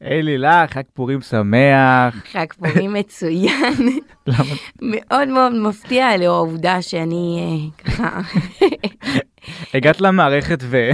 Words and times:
היי 0.00 0.22
לילך, 0.22 0.70
חג 0.70 0.82
פורים 0.94 1.20
שמח. 1.20 2.14
חג 2.32 2.46
פורים 2.52 2.92
מצוין. 2.92 3.98
למה? 4.26 4.54
מאוד 4.82 5.28
מאוד 5.28 5.52
מפתיע 5.52 6.16
לאור 6.16 6.36
העובדה 6.36 6.82
שאני 6.82 7.38
אה, 7.40 7.84
ככה, 7.84 8.20
הגעת 9.74 10.00
למערכת 10.00 10.58
ו... 10.62 10.90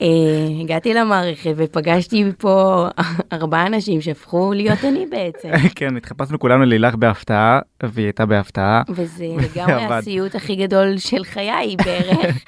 והגעתי 0.00 0.94
למערכת 0.94 1.52
ופגשתי 1.56 2.24
פה 2.38 2.86
ארבעה 3.32 3.66
אנשים 3.66 4.00
שהפכו 4.00 4.52
להיות 4.52 4.84
אני 4.84 5.06
בעצם. 5.06 5.48
כן, 5.76 5.96
התחפשנו 5.96 6.38
כולנו 6.38 6.64
ללילך 6.64 6.94
בהפתעה, 6.94 7.60
והיא 7.82 8.06
הייתה 8.06 8.26
בהפתעה. 8.26 8.82
וזה 8.88 9.26
לגמרי. 9.38 9.84
הסיוט 9.84 10.34
הכי 10.34 10.56
גדול 10.56 10.98
של 10.98 11.24
חיי 11.24 11.76
בערך. 11.84 12.44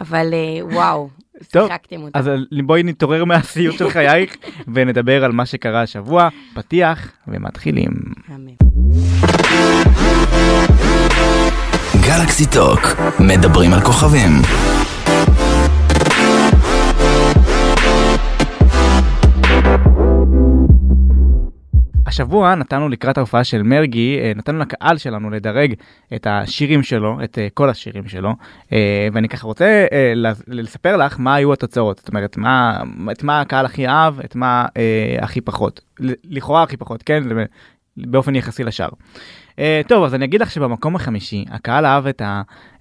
אבל 0.00 0.34
אה, 0.34 0.66
וואו, 0.66 1.08
טוב. 1.50 1.70
אז 2.14 2.30
בואי 2.66 2.82
נתעורר 2.82 3.24
מהסיוט 3.24 3.78
של 3.78 3.90
חייך 3.90 4.36
ונדבר 4.74 5.24
על 5.24 5.32
מה 5.32 5.46
שקרה 5.46 5.82
השבוע, 5.82 6.28
פתיח 6.54 7.12
ומתחילים. 7.28 7.92
אמן. 8.34 8.52
גלקסי 12.06 12.46
טוק, 12.46 12.80
מדברים 13.20 13.72
על 13.72 13.80
כוכבים. 13.80 14.30
השבוע 22.16 22.54
נתנו 22.54 22.88
לקראת 22.88 23.18
ההופעה 23.18 23.44
של 23.44 23.62
מרגי, 23.62 24.18
אה, 24.20 24.32
נתנו 24.36 24.58
לקהל 24.58 24.98
שלנו 24.98 25.30
לדרג 25.30 25.74
את 26.14 26.26
השירים 26.30 26.82
שלו, 26.82 27.24
את 27.24 27.38
אה, 27.38 27.48
כל 27.54 27.70
השירים 27.70 28.08
שלו, 28.08 28.32
אה, 28.72 29.08
ואני 29.12 29.28
ככה 29.28 29.46
רוצה 29.46 29.86
לס- 30.16 30.42
לספר 30.48 30.96
לך 30.96 31.16
מה 31.20 31.34
היו 31.34 31.52
התוצאות, 31.52 31.98
זאת 31.98 32.08
אומרת, 32.08 32.36
מה, 32.36 32.82
את 33.12 33.22
מה 33.22 33.40
הקהל 33.40 33.66
הכי 33.66 33.88
אהב, 33.88 34.20
את 34.20 34.36
מה 34.36 34.66
הכי 35.20 35.40
פחות, 35.40 35.80
לכאורה 36.24 36.62
הכי 36.62 36.76
פחות, 36.76 37.02
כן, 37.02 37.22
באופן 37.96 38.34
יחסי 38.34 38.64
לשאר. 38.64 38.88
טוב, 39.88 40.04
אז 40.04 40.14
אני 40.14 40.24
אגיד 40.24 40.40
לך 40.40 40.50
שבמקום 40.50 40.96
החמישי, 40.96 41.44
הקהל 41.50 41.86
אהב 41.86 42.06
את 42.06 42.22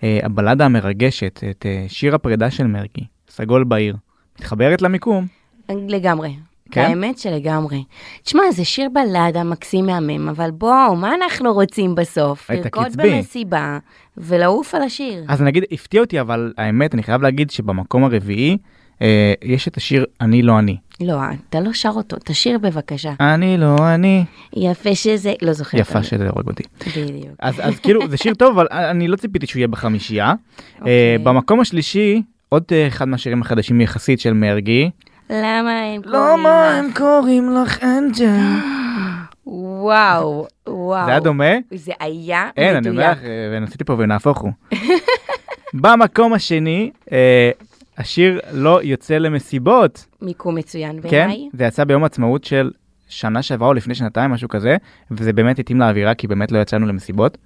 הבלדה 0.04 0.66
המרגשת, 0.66 1.44
את 1.50 1.66
שיר 1.88 2.16
הפרידה 2.16 2.52
של 2.52 2.68
מרגי, 2.68 3.06
סגול 3.30 3.64
בעיר. 3.64 3.96
מתחברת 4.40 4.82
למיקום? 4.82 5.28
לגמרי. 5.70 6.30
כן? 6.72 6.82
האמת 6.82 7.18
שלגמרי. 7.18 7.84
תשמע, 8.24 8.42
זה 8.52 8.66
שיר 8.66 8.90
בלדה 8.94 9.44
מקסים 9.44 9.86
מהמם, 9.86 10.30
אבל 10.30 10.52
בואו, 10.52 10.96
מה 10.96 11.16
אנחנו 11.16 11.54
רוצים 11.54 11.96
בסוף? 11.96 12.52
את 12.52 12.58
לרקוד 12.58 12.86
הקצבי. 12.86 13.16
במסיבה 13.16 13.78
ולעוף 14.18 14.76
על 14.76 14.82
השיר. 14.82 15.24
אז 15.28 15.42
נגיד, 15.42 15.64
הפתיע 15.72 16.02
אותי, 16.02 16.22
אבל 16.22 16.54
האמת, 16.58 16.94
אני 16.94 17.04
חייב 17.04 17.22
להגיד 17.22 17.52
שבמקום 17.52 18.04
הרביעי, 18.04 18.58
אה, 19.02 19.34
יש 19.44 19.68
את 19.68 19.78
השיר 19.78 20.06
"אני 20.22 20.42
לא 20.42 20.60
אני". 20.60 20.78
לא, 21.02 21.18
אתה 21.50 21.60
לא 21.60 21.74
שר 21.74 21.92
אותו, 21.96 22.18
תשיר 22.24 22.58
בבקשה. 22.58 23.14
אני 23.20 23.58
לא 23.58 23.76
אני. 23.96 24.24
יפה 24.56 24.96
שזה, 24.96 25.34
לא 25.42 25.54
זוכרת. 25.54 25.82
יפה 25.82 26.04
שזה 26.04 26.30
הורג 26.30 26.48
אותי. 26.48 26.64
בדיוק. 26.88 27.36
אז, 27.40 27.56
אז 27.60 27.80
כאילו, 27.80 28.10
זה 28.10 28.18
שיר 28.18 28.34
טוב, 28.34 28.60
אבל 28.60 28.68
אני 28.72 29.08
לא 29.08 29.16
ציפיתי 29.16 29.48
שהוא 29.48 29.60
יהיה 29.60 29.68
בחמישייה. 29.68 30.26
אה, 30.28 30.34
אוקיי. 30.80 31.18
במקום 31.24 31.60
השלישי, 31.60 32.22
עוד 32.50 32.64
אה, 32.72 32.88
אחד 32.88 33.08
מהשירים 33.08 33.42
החדשים 33.42 33.82
יחסית 33.82 34.20
של 34.20 34.34
מרגי. 34.34 34.90
למה 35.30 35.80
הם 35.82 36.02
קוראים 36.02 36.46
לך? 36.90 36.98
קוראים 36.98 37.52
לך 37.52 37.84
אנג'ל? 37.84 38.76
וואו, 39.48 40.48
וואו. 40.68 41.06
זה 41.06 41.12
היה 41.12 41.20
דומה? 41.20 41.54
זה 41.76 41.92
היה 42.00 42.50
אין, 42.58 42.76
אני 42.76 42.90
אומר 42.90 43.02
מדויק. 43.02 43.18
לך, 43.18 43.24
אה, 43.24 43.58
וניסיתי 43.58 43.84
פה 43.84 43.96
ונהפוך 43.98 44.38
הוא. 44.42 44.52
במקום 45.84 46.34
השני, 46.34 46.92
אה, 47.12 47.52
השיר 47.98 48.40
לא 48.52 48.84
יוצא 48.84 49.18
למסיבות. 49.18 50.06
מיקום 50.22 50.56
מצוין 50.56 51.00
כן, 51.02 51.10
בעיניי. 51.10 51.50
זה 51.54 51.64
יצא 51.64 51.84
ביום 51.84 52.04
עצמאות 52.04 52.44
של 52.44 52.72
שנה 53.08 53.42
שעברה 53.42 53.68
או 53.68 53.74
לפני 53.74 53.96
שנתיים, 53.96 54.32
משהו 54.32 54.50
כזה, 54.50 54.78
וזה 55.12 55.34
באמת 55.34 55.60
התאים 55.60 55.80
לאווירה, 55.80 56.14
כי 56.14 56.28
באמת 56.28 56.52
לא 56.52 56.60
יצאנו 56.60 56.88
למסיבות. 56.88 57.38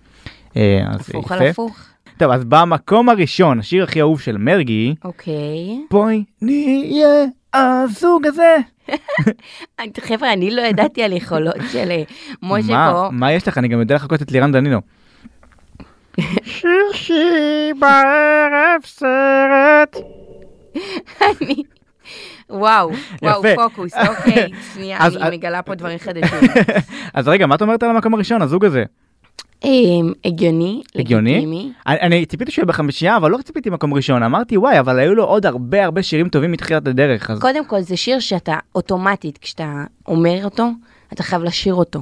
אה, 0.57 0.79
הפוך. 0.87 1.31
על 1.31 1.47
הפוך. 1.47 1.79
טוב, 2.19 2.31
אז 2.31 2.43
במקום 2.45 3.09
הראשון, 3.09 3.59
השיר 3.59 3.83
הכי 3.83 4.01
אהוב 4.01 4.21
של 4.21 4.37
מרגי, 4.37 4.95
אוקיי. 5.03 5.85
בואי 5.91 6.23
נהיה 6.41 7.25
הזוג 7.53 8.27
הזה. 8.27 8.55
חבר'ה, 10.07 10.33
אני 10.33 10.51
לא 10.51 10.61
ידעתי 10.61 11.03
על 11.03 11.13
יכולות 11.13 11.55
של 11.71 11.91
אה, 11.91 12.03
משה 12.43 12.91
פה. 12.91 13.09
מה 13.11 13.31
יש 13.31 13.47
לך? 13.47 13.57
אני 13.57 13.67
גם 13.67 13.79
יודע 13.79 13.95
לחכות 13.95 14.21
את 14.21 14.31
לירן 14.31 14.51
דנינו. 14.51 14.81
שישי 16.43 17.71
בערב 17.79 18.81
סרט. 18.85 19.95
אני... 21.21 21.63
וואו, 22.49 22.91
וואו. 23.21 23.43
פוקוס, 23.55 23.93
אוקיי. 24.07 24.49
שנייה, 24.73 24.97
אני 24.97 25.37
מגלה 25.37 25.61
פה 25.61 25.75
דברים 25.75 25.99
חדשים. 25.99 26.49
אז 27.13 27.27
רגע, 27.27 27.47
מה 27.47 27.55
את 27.55 27.61
אומרת 27.61 27.83
על 27.83 27.89
המקום 27.89 28.13
הראשון, 28.13 28.41
הזוג 28.41 28.65
הזה? 28.65 28.83
אמ, 29.63 30.13
הגיוני, 30.25 30.81
הגיוני? 30.95 31.71
אני, 31.87 32.25
ציפיתי 32.25 32.51
שהוא 32.51 32.61
יהיה 32.63 32.67
בחמישייה, 32.67 33.17
אבל 33.17 33.31
לא 33.31 33.37
ציפיתי 33.37 33.69
מקום 33.69 33.93
ראשון. 33.93 34.23
אמרתי, 34.23 34.57
וואי, 34.57 34.79
אבל 34.79 34.99
היו 34.99 35.15
לו 35.15 35.23
עוד 35.23 35.45
הרבה 35.45 35.85
הרבה 35.85 36.03
שירים 36.03 36.29
טובים 36.29 36.51
מתחילת 36.51 36.87
הדרך. 36.87 37.29
אז 37.29 37.39
קודם 37.39 37.65
כל, 37.65 37.81
זה 37.81 37.97
שיר 37.97 38.19
שאתה 38.19 38.57
אוטומטית, 38.75 39.37
כשאתה 39.37 39.83
אומר 40.07 40.41
אותו, 40.43 40.69
אתה 41.13 41.23
חייב 41.23 41.43
לשיר 41.43 41.73
אותו. 41.73 41.99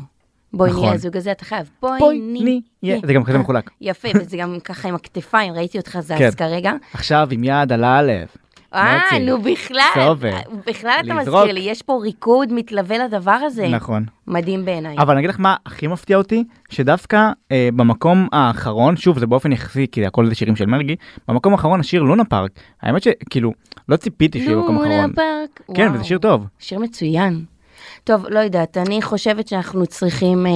בואי 0.54 0.70
נכון. 0.70 0.82
נהיה 0.82 0.94
הזוג 0.94 1.18
הזה, 1.18 1.32
אתה 1.32 1.46
חייב. 1.46 1.70
בואי 1.82 2.00
בואי 2.00 2.22
נהיה. 2.22 3.00
זה 3.06 3.14
גם 3.14 3.24
כזה 3.24 3.38
מחולק. 3.38 3.70
יפה, 3.82 4.08
וזה 4.16 4.38
גם 4.38 4.58
ככה 4.64 4.88
עם 4.88 4.96
הכתפיים, 4.96 5.54
ראיתי 5.54 5.78
אותך 5.78 5.92
כן. 5.92 6.02
זז 6.02 6.36
כרגע. 6.36 6.74
עכשיו 6.94 7.28
עם 7.32 7.44
יד 7.44 7.72
על 7.72 7.84
הלב. 7.84 8.28
אה. 8.74 9.20
נו 9.22 9.42
בכלל, 9.42 9.82
סובר. 9.94 10.36
בכלל 10.68 11.00
אתה 11.06 11.14
לזרוק. 11.14 11.40
מזכיר 11.40 11.54
לי, 11.54 11.60
יש 11.60 11.82
פה 11.82 12.00
ריקוד 12.04 12.54
מתלווה 12.54 12.98
לדבר 12.98 13.32
הזה. 13.32 13.68
נכון. 13.68 14.06
מדהים 14.28 14.66
בעיניי. 14.66 14.98
אבל 14.98 15.12
אני 15.12 15.20
אגיד 15.20 15.30
לך 15.30 15.40
מה 15.40 15.56
הכי 15.66 15.88
מפתיע 15.88 16.18
אותי, 16.18 16.44
שדווקא 16.70 17.32
אה, 17.52 17.70
במקום 17.76 18.28
האחרון, 18.32 18.98
שוב 18.98 19.20
זה 19.20 19.28
באופן 19.28 19.52
יחסי, 19.52 19.88
כי 19.92 20.06
הכל 20.06 20.26
זה 20.26 20.36
שירים 20.36 20.56
של 20.56 20.66
מרגי, 20.66 20.96
במקום 21.28 21.54
האחרון 21.54 21.80
השיר 21.80 22.02
לונה 22.02 22.26
פארק. 22.26 22.52
האמת 22.82 23.04
שכאילו, 23.04 23.52
לא 23.90 23.96
ציפיתי 23.98 24.40
שהוא 24.40 24.50
יהיה 24.52 24.58
במקום 24.58 24.76
לונה 24.76 24.96
האחרון. 24.96 25.14
פארק, 25.14 25.62
כן, 25.76 25.84
וואו. 25.84 25.94
וזה 25.94 26.04
שיר 26.04 26.18
טוב. 26.18 26.46
שיר 26.60 26.80
מצוין. 26.80 27.46
טוב, 28.08 28.26
לא 28.30 28.40
יודעת, 28.40 28.78
אני 28.78 29.02
חושבת 29.02 29.48
שאנחנו 29.48 29.86
צריכים 29.86 30.46
אה, 30.46 30.52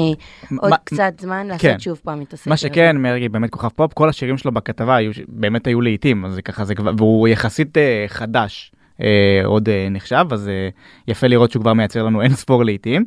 עוד 0.58 0.70
מה- 0.70 0.78
קצת 0.84 1.14
זמן 1.20 1.48
לעשות 1.48 1.62
כן. 1.62 1.80
שוב 1.80 2.00
פעם 2.04 2.22
את 2.22 2.34
הסקר 2.34 2.50
מה. 2.50 2.58
שכן, 2.58 2.98
מרגי 2.98 3.30
באמת 3.30 3.50
כוכב 3.50 3.68
פופ, 3.68 3.94
כל 3.94 4.10
השירים 4.10 4.38
שלו 4.38 4.52
בכתבה 4.52 4.96
היו, 4.96 5.12
באמת 5.28 5.68
היו 5.68 5.82
להיטים, 5.82 6.26
אז 6.26 6.34
זה 6.34 6.42
ככה, 6.42 6.64
זה 6.66 6.76
כבר, 6.76 6.92
והוא 6.98 7.28
יחסית 7.28 7.78
אה, 7.78 8.06
חדש, 8.08 8.72
אה, 9.02 9.42
עוד 9.46 9.70
אה, 9.70 9.88
נחשב, 9.92 10.26
אז 10.32 10.48
אה, 10.48 10.70
יפה 11.08 11.28
לראות 11.28 11.52
שהוא 11.52 11.62
כבר 11.62 11.74
מייצר 11.74 12.04
לנו 12.04 12.22
אין 12.22 12.34
ספור 12.34 12.64
להיטים. 12.66 13.06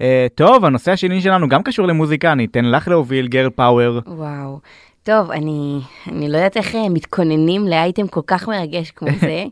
אה, 0.00 0.26
טוב, 0.34 0.64
הנושא 0.64 0.92
השני 0.92 1.20
שלנו 1.20 1.48
גם 1.48 1.62
קשור 1.62 1.86
למוזיקה, 1.86 2.32
אני 2.32 2.44
אתן 2.44 2.64
לך 2.64 2.88
להוביל, 2.88 3.28
girl 3.28 3.50
power. 3.50 4.00
וואו. 4.06 4.60
טוב, 5.04 5.30
אני, 5.30 5.80
אני 6.08 6.28
לא 6.28 6.36
יודעת 6.36 6.56
איך 6.56 6.74
אה, 6.74 6.88
מתכוננים 6.88 7.68
לאייטם 7.68 8.06
כל 8.06 8.20
כך 8.26 8.48
מרגש 8.48 8.90
כמו 8.90 9.08
זה, 9.20 9.44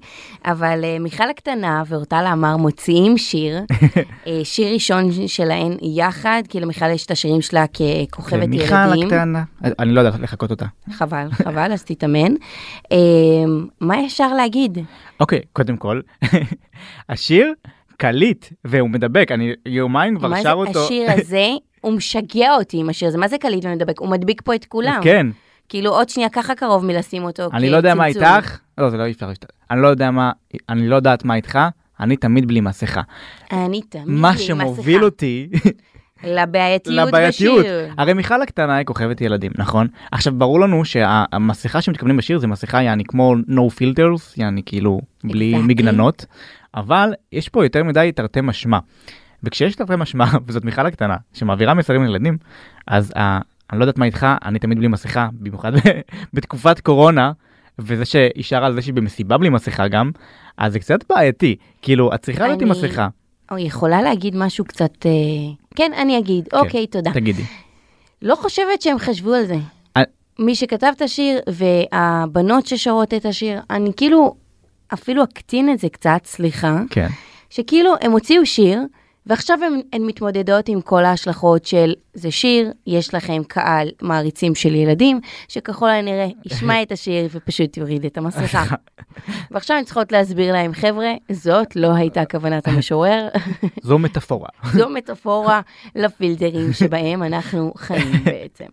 אבל 0.44 0.84
אה, 0.84 0.98
מיכל 0.98 1.30
הקטנה 1.30 1.82
ואורטל 1.86 2.24
עמר 2.26 2.56
מוציאים 2.56 3.18
שיר, 3.18 3.58
אה, 4.26 4.40
שיר 4.44 4.72
ראשון 4.72 5.28
שלהן 5.28 5.76
יחד, 5.82 6.42
כי 6.48 6.60
למיכל 6.60 6.90
יש 6.90 7.06
את 7.06 7.10
השירים 7.10 7.42
שלה 7.42 7.64
ככוכבת 7.66 8.48
מיכל 8.48 8.74
ילדים. 8.86 9.06
הקטנה, 9.06 9.42
אני 9.64 9.94
לא 9.94 10.00
יודע 10.00 10.18
לחכות 10.18 10.50
אותה. 10.50 10.66
חבל, 10.92 11.28
חבל, 11.32 11.72
אז 11.72 11.84
תתאמן. 11.84 12.34
אה, 12.92 12.98
מה 13.80 14.06
אפשר 14.06 14.34
להגיד? 14.34 14.78
אוקיי, 15.20 15.40
קודם 15.52 15.76
כל, 15.76 16.00
השיר 17.08 17.54
קליט 17.96 18.46
והוא 18.64 18.90
מדבק, 18.90 19.32
אני 19.32 19.52
יומיים 19.66 20.18
כבר 20.18 20.28
מה 20.28 20.36
שר 20.36 20.42
זה 20.42 20.50
אותו. 20.50 20.84
השיר 20.84 21.10
הזה? 21.12 21.48
הוא 21.80 21.92
משגע 21.92 22.54
אותי 22.54 22.80
עם 22.80 22.88
השיר 22.88 23.08
הזה, 23.08 23.18
מה 23.18 23.28
זה 23.28 23.38
קליט 23.38 23.64
ומדבק? 23.64 24.00
הוא 24.00 24.08
מדביק 24.08 24.42
פה 24.44 24.54
את 24.54 24.64
כולם. 24.64 25.00
כן, 25.02 25.26
כאילו 25.72 25.90
עוד 25.90 26.08
שנייה 26.08 26.28
ככה 26.28 26.54
קרוב 26.54 26.84
מלשים 26.84 27.24
אותו 27.24 27.48
אני 27.52 27.70
לא 27.70 27.76
יודע 27.76 27.94
מה. 27.94 28.06
איתך, 28.06 28.58
לא 28.78 28.90
זה 28.90 28.96
לא 28.96 29.04
אי 29.04 29.10
אפשר. 29.10 29.30
אני 29.70 29.82
לא 29.82 29.88
יודע 29.88 30.10
מה, 30.10 30.32
אני 30.68 30.88
לא 30.88 30.96
יודעת 30.96 31.24
מה 31.24 31.34
איתך, 31.34 31.58
אני 32.00 32.16
תמיד 32.16 32.48
בלי 32.48 32.60
מסכה. 32.60 33.00
אני 33.52 33.82
תמיד 33.82 34.04
מה 34.08 34.30
עם 34.30 34.36
שמוביל 34.38 34.96
מסכה. 34.96 35.04
אותי 35.04 35.48
לבעייתיות 36.24 36.96
לבעייתיות. 37.08 37.58
בשיר. 37.60 37.94
הרי 37.98 38.12
מיכל 38.12 38.42
הקטנה 38.42 38.76
היא 38.76 38.86
כוכבת 38.86 39.20
ילדים, 39.20 39.52
נכון? 39.58 39.86
עכשיו 40.12 40.32
ברור 40.36 40.60
לנו 40.60 40.84
שהמסכה 40.84 41.82
שמתכוונים 41.82 42.16
בשיר 42.16 42.38
זה 42.38 42.46
מסכה 42.46 42.82
יעני 42.82 43.04
כמו 43.04 43.34
no 43.48 43.72
filters, 43.78 44.34
יעני 44.36 44.62
כאילו 44.66 45.00
בלי 45.24 45.54
Exactly. 45.54 45.58
מגננות, 45.58 46.26
אבל 46.74 47.14
יש 47.32 47.48
פה 47.48 47.64
יותר 47.64 47.84
מדי 47.84 48.12
תרתי 48.14 48.40
משמע. 48.42 48.78
וכשיש 49.42 49.74
תרתי 49.74 49.92
משמע, 49.98 50.24
וזאת 50.46 50.64
מיכל 50.64 50.86
הקטנה, 50.86 51.16
שמעבירה 51.32 51.74
מסרים 51.74 52.04
לילדים, 52.04 52.38
אז 52.86 53.12
אני 53.72 53.78
לא 53.80 53.84
יודעת 53.84 53.98
מה 53.98 54.04
איתך, 54.04 54.26
אני 54.44 54.58
תמיד 54.58 54.78
בלי 54.78 54.88
מסכה, 54.88 55.28
במיוחד 55.32 55.72
בתקופת 56.34 56.80
קורונה, 56.80 57.32
וזה 57.78 58.04
שהיא 58.04 58.44
שרה 58.44 58.66
על 58.66 58.74
זה 58.74 58.82
שהיא 58.82 58.94
במסיבה 58.94 59.38
בלי 59.38 59.48
מסכה 59.48 59.88
גם, 59.88 60.10
אז 60.58 60.72
זה 60.72 60.78
קצת 60.78 61.00
בעייתי, 61.08 61.56
כאילו, 61.82 62.14
את 62.14 62.22
צריכה 62.22 62.46
להיות 62.46 62.62
עם 62.62 62.72
אני- 62.72 62.78
מסכה, 62.80 63.08
או 63.50 63.58
יכולה 63.58 64.02
להגיד 64.02 64.36
משהו 64.36 64.64
קצת... 64.64 65.06
אה, 65.06 65.10
כן, 65.74 65.92
אני 65.96 66.18
אגיד. 66.18 66.48
אוקיי, 66.52 66.86
תודה. 66.86 67.10
תגידי. 67.12 67.42
לא 68.22 68.34
חושבת 68.34 68.82
שהם 68.82 68.98
חשבו 68.98 69.32
על 69.34 69.44
זה. 69.46 69.56
אה. 69.96 70.02
מי 70.38 70.54
שכתב 70.54 70.92
את 70.96 71.02
השיר 71.02 71.38
והבנות 71.46 72.66
ששרות 72.66 73.14
את 73.14 73.26
השיר, 73.26 73.60
אני 73.70 73.90
כאילו 73.96 74.34
אפילו 74.94 75.24
אקטין 75.24 75.72
את 75.72 75.78
זה 75.78 75.88
קצת, 75.88 76.20
סליחה, 76.24 76.80
כן. 76.90 77.08
שכאילו 77.50 77.94
הם 78.00 78.12
הוציאו 78.12 78.46
שיר, 78.46 78.80
ועכשיו 79.26 79.58
הן, 79.66 79.80
הן 79.92 80.02
מתמודדות 80.06 80.68
עם 80.68 80.80
כל 80.80 81.04
ההשלכות 81.04 81.64
של 81.64 81.92
זה 82.14 82.30
שיר, 82.30 82.72
יש 82.86 83.14
לכם 83.14 83.42
קהל 83.48 83.88
מעריצים 84.02 84.54
של 84.54 84.74
ילדים, 84.74 85.20
שככל 85.48 85.90
הנראה 85.90 86.26
ישמע 86.46 86.82
את 86.82 86.92
השיר 86.92 87.28
ופשוט 87.32 87.76
יוריד 87.76 88.04
את 88.04 88.18
המסכה. 88.18 88.64
ועכשיו 89.50 89.76
הן 89.76 89.84
צריכות 89.84 90.12
להסביר 90.12 90.52
להם, 90.52 90.72
חבר'ה, 90.74 91.08
זאת 91.32 91.76
לא 91.76 91.94
הייתה 91.94 92.24
כוונת 92.24 92.68
המשורר, 92.68 93.28
זו 93.82 93.98
מטאפורה. 93.98 94.48
זו 94.76 94.88
מטאפורה 94.88 95.60
לפילטרים 95.94 96.72
שבהם 96.72 97.22
אנחנו 97.22 97.72
חיים 97.76 98.24
בעצם. 98.24 98.64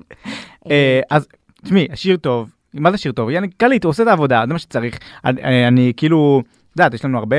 אה, 0.72 1.00
אז 1.12 1.28
תשמעי, 1.63 1.88
השיר 1.92 2.18
טוב, 2.18 2.50
מה 2.74 2.92
זה 2.92 2.98
שיר 2.98 3.12
טוב? 3.12 3.30
יעני, 3.30 3.48
קליט, 3.50 3.84
הוא 3.84 3.90
עושה 3.90 4.04
את 4.04 4.07
העבודה, 4.07 4.44
זה 4.48 4.54
מה 4.54 4.60
שצריך. 4.60 5.00
אני- 5.25 5.68
אני 5.68 5.94
כאילו, 5.98 6.42
את 6.46 6.78
יודעת, 6.80 6.94
יש 6.94 7.06
לנו 7.06 7.18
הרבה 7.18 7.36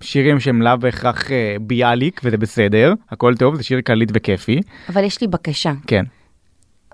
שירים 0.00 0.40
שהם 0.40 0.62
לאו 0.62 0.76
בהכרח 0.80 1.32
אה, 1.32 1.56
ביאליק, 1.60 2.20
וזה 2.24 2.36
בסדר, 2.36 2.94
הכל 3.10 3.36
טוב, 3.36 3.54
זה 3.54 3.62
שיר 3.62 3.80
קליט 3.80 4.10
וכיפי. 4.14 4.60
אבל 4.88 5.04
יש 5.04 5.20
לי 5.20 5.26
בקשה, 5.26 5.72
כן, 5.86 6.04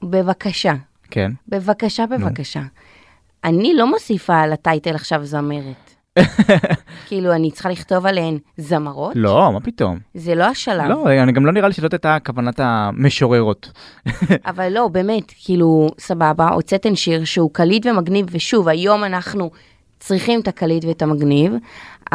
בבקשה, 0.02 0.74
כן. 1.10 1.32
בבקשה, 1.48 2.04
בבקשה. 2.06 2.62
אני 3.44 3.74
לא 3.74 3.90
מוסיפה 3.90 4.40
על 4.40 4.52
הטייטל 4.52 4.94
עכשיו 4.94 5.24
זמרת. 5.24 5.94
כאילו, 7.08 7.32
אני 7.32 7.50
צריכה 7.50 7.70
לכתוב 7.70 8.06
עליהן 8.06 8.38
זמרות? 8.56 9.12
לא, 9.16 9.50
מה 9.52 9.60
פתאום. 9.60 9.98
זה 10.14 10.34
לא 10.34 10.44
השלב. 10.44 10.88
לא, 10.88 11.08
אני 11.22 11.32
גם 11.32 11.46
לא 11.46 11.52
נראה 11.52 11.68
לי 11.68 11.74
שזאת 11.74 11.92
הייתה 11.92 12.16
כוונת 12.26 12.60
המשוררות. 12.62 13.72
אבל 14.50 14.72
לא, 14.72 14.88
באמת, 14.88 15.32
כאילו, 15.44 15.88
סבבה, 15.98 16.48
הוצאתן 16.48 16.96
שיר 16.96 17.24
שהוא 17.24 17.50
קליט 17.52 17.86
ומגניב, 17.86 18.26
ושוב, 18.30 18.68
היום 18.68 19.04
אנחנו 19.04 19.50
צריכים 20.00 20.40
את 20.40 20.48
הקליט 20.48 20.84
ואת 20.84 21.02
המגניב, 21.02 21.52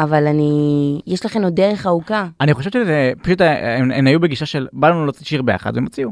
אבל 0.02 0.26
אני... 0.26 1.00
יש 1.06 1.26
לכם 1.26 1.42
עוד 1.42 1.54
דרך 1.54 1.86
ארוכה. 1.86 2.26
אני 2.40 2.54
חושב 2.54 2.70
שזה 2.70 3.12
פשוט, 3.22 3.40
אה, 3.40 3.76
הם, 3.76 3.90
הם 3.90 4.06
היו 4.06 4.20
בגישה 4.20 4.46
של 4.46 4.66
בא 4.72 4.88
לנו 4.88 5.04
להוציא 5.04 5.26
שיר 5.26 5.42
ביחד, 5.42 5.72
והם 5.74 5.84
הוציאו. 5.84 6.10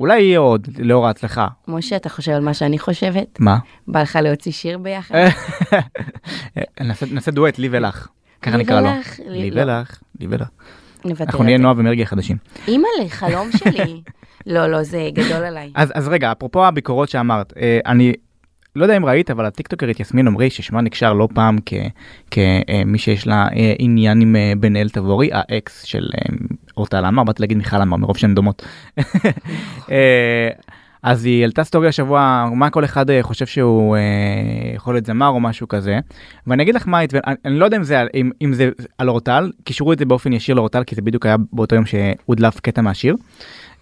אולי 0.00 0.20
יהיה 0.20 0.38
עוד, 0.38 0.68
לאור 0.78 1.06
ההצלחה. 1.06 1.48
משה, 1.68 1.96
אתה 1.96 2.08
חושב 2.08 2.32
על 2.32 2.42
מה 2.42 2.54
שאני 2.54 2.78
חושבת? 2.78 3.40
מה? 3.40 3.58
בא 3.88 4.02
לך 4.02 4.18
להוציא 4.22 4.52
שיר 4.52 4.78
ביחד? 4.78 5.14
נעשה, 6.80 7.06
נעשה 7.10 7.30
דואט, 7.30 7.58
לי 7.58 7.68
ולך. 7.70 8.08
ככה 8.42 8.56
נקרא 8.56 8.80
לו. 8.80 8.88
לי 9.26 9.50
לא. 9.50 9.62
ולך, 9.62 10.00
לי 10.20 10.26
ולך. 10.30 10.48
אנחנו 11.20 11.44
נהיה. 11.44 11.58
נועה 11.58 11.74
ומרגי 11.76 12.02
החדשים. 12.02 12.36
אימא'לה, 12.68 13.08
חלום 13.08 13.48
שלי. 13.52 14.02
לא, 14.54 14.66
לא, 14.66 14.82
זה 14.82 15.08
גדול 15.12 15.44
עליי. 15.44 15.70
אז, 15.74 15.92
אז 15.94 16.08
רגע, 16.08 16.32
אפרופו 16.32 16.66
הביקורות 16.66 17.08
שאמרת, 17.08 17.52
אה, 17.56 17.78
אני 17.86 18.12
לא 18.76 18.84
יודע 18.84 18.96
אם 18.96 19.04
ראית, 19.04 19.30
אבל 19.30 19.46
הטיקטוקרית 19.46 20.00
יסמין 20.00 20.26
עמרי, 20.26 20.50
ששמה 20.50 20.80
נקשר 20.80 21.12
לא 21.12 21.28
פעם 21.34 21.58
כ- 21.66 21.72
כמי 22.30 22.98
שיש 22.98 23.26
לה 23.26 23.48
אה, 23.56 23.74
עניין 23.78 24.20
עם 24.20 24.36
אה, 24.36 24.52
בן 24.58 24.76
אל 24.76 24.88
תבורי, 24.88 25.30
האקס 25.32 25.82
של 25.82 26.08
אה, 26.14 26.36
אורטל 26.76 27.04
עמר, 27.04 27.24
באתי 27.24 27.42
להגיד 27.42 27.58
מיכל 27.58 27.76
עמר 27.76 27.96
מרוב 27.96 28.16
שהן 28.16 28.34
דומות. 28.34 28.66
אז 31.02 31.24
היא 31.24 31.40
העלתה 31.42 31.64
סטורי 31.64 31.88
השבוע, 31.88 32.48
מה 32.54 32.70
כל 32.70 32.84
אחד 32.84 33.06
חושב 33.22 33.46
שהוא 33.46 33.96
אה, 33.96 34.00
יכול 34.74 34.94
להיות 34.94 35.06
זמר 35.06 35.28
או 35.28 35.40
משהו 35.40 35.68
כזה. 35.68 35.98
ואני 36.46 36.62
אגיד 36.62 36.74
לך 36.74 36.88
מה, 36.88 37.00
אני, 37.00 37.08
אני 37.44 37.58
לא 37.58 37.64
יודע 37.64 37.76
אם 37.76 37.82
זה, 37.82 38.02
אם, 38.14 38.30
אם 38.42 38.52
זה 38.52 38.70
על 38.98 39.08
אורטל, 39.08 39.52
קישרו 39.64 39.92
את 39.92 39.98
זה 39.98 40.04
באופן 40.04 40.32
ישיר 40.32 40.54
לאורטל, 40.54 40.84
כי 40.84 40.94
זה 40.94 41.02
בדיוק 41.02 41.26
היה 41.26 41.36
באותו 41.52 41.74
יום 41.74 41.84
שהודלף 41.86 42.60
קטע 42.60 42.82
מהשיר. 42.82 43.16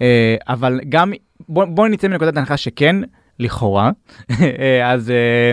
אה, 0.02 0.36
אבל 0.48 0.80
גם, 0.88 1.12
בוא, 1.48 1.64
בוא 1.64 1.88
נצא 1.88 2.08
מנקודת 2.08 2.36
ההנחה 2.36 2.56
שכן, 2.56 2.96
לכאורה, 3.40 3.90
אה, 4.40 4.92
אז 4.92 5.10
אה, 5.10 5.52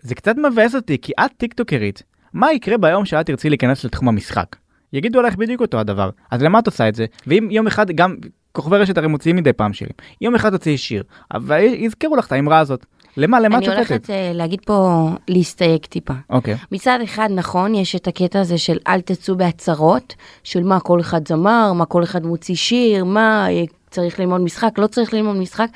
זה 0.00 0.14
קצת 0.14 0.36
מבאס 0.36 0.74
אותי, 0.74 0.98
כי 1.02 1.12
את 1.24 1.30
טיקטוקרית, 1.36 2.02
מה 2.32 2.52
יקרה 2.52 2.78
ביום 2.78 3.04
שאת 3.04 3.26
תרצי 3.26 3.48
להיכנס 3.48 3.84
לתחום 3.84 4.08
המשחק? 4.08 4.56
יגידו 4.92 5.18
עליך 5.18 5.36
בדיוק 5.36 5.60
אותו 5.60 5.78
הדבר, 5.78 6.10
אז 6.30 6.42
למה 6.42 6.58
את 6.58 6.66
עושה 6.66 6.88
את 6.88 6.94
זה? 6.94 7.06
ואם 7.26 7.48
יום 7.50 7.66
אחד, 7.66 7.90
גם 7.90 8.16
כוכבי 8.52 8.76
רשת 8.76 8.98
הרי 8.98 9.06
מוציאים 9.06 9.36
מדי 9.36 9.52
פעם 9.52 9.72
שירים, 9.72 9.92
יום 10.20 10.34
אחד 10.34 10.50
תוציאי 10.50 10.78
שיר, 10.78 11.02
אבל 11.34 11.58
יזכרו 11.58 12.16
לך 12.16 12.26
את 12.26 12.32
האמרה 12.32 12.58
הזאת. 12.58 12.86
למה, 13.16 13.40
למה 13.40 13.58
את 13.58 13.62
אני 13.62 13.66
שופטת? 13.66 13.90
הולכת 13.90 14.10
אה, 14.10 14.30
להגיד 14.34 14.60
פה, 14.66 15.08
להסתייג 15.28 15.80
טיפה. 15.86 16.14
אוקיי. 16.30 16.56
מצד 16.72 16.98
אחד, 17.04 17.28
נכון, 17.34 17.74
יש 17.74 17.96
את 17.96 18.08
הקטע 18.08 18.40
הזה 18.40 18.58
של 18.58 18.78
אל 18.86 19.00
תצאו 19.00 19.36
בהצהרות, 19.36 20.14
של 20.44 20.62
מה 20.62 20.80
כל 20.80 21.00
אחד 21.00 21.28
זמר, 21.28 21.72
מה 21.72 21.84
כל 21.84 22.02
אחד 22.02 22.26
מוציא 22.26 22.54
שיר, 22.54 23.04
מה 23.04 23.46
צריך 23.90 24.20
ללמוד 24.20 24.40
משחק, 24.40 24.78
לא 24.78 24.86
צריך 24.86 25.14
ללמוד 25.14 25.36
משחק, 25.36 25.68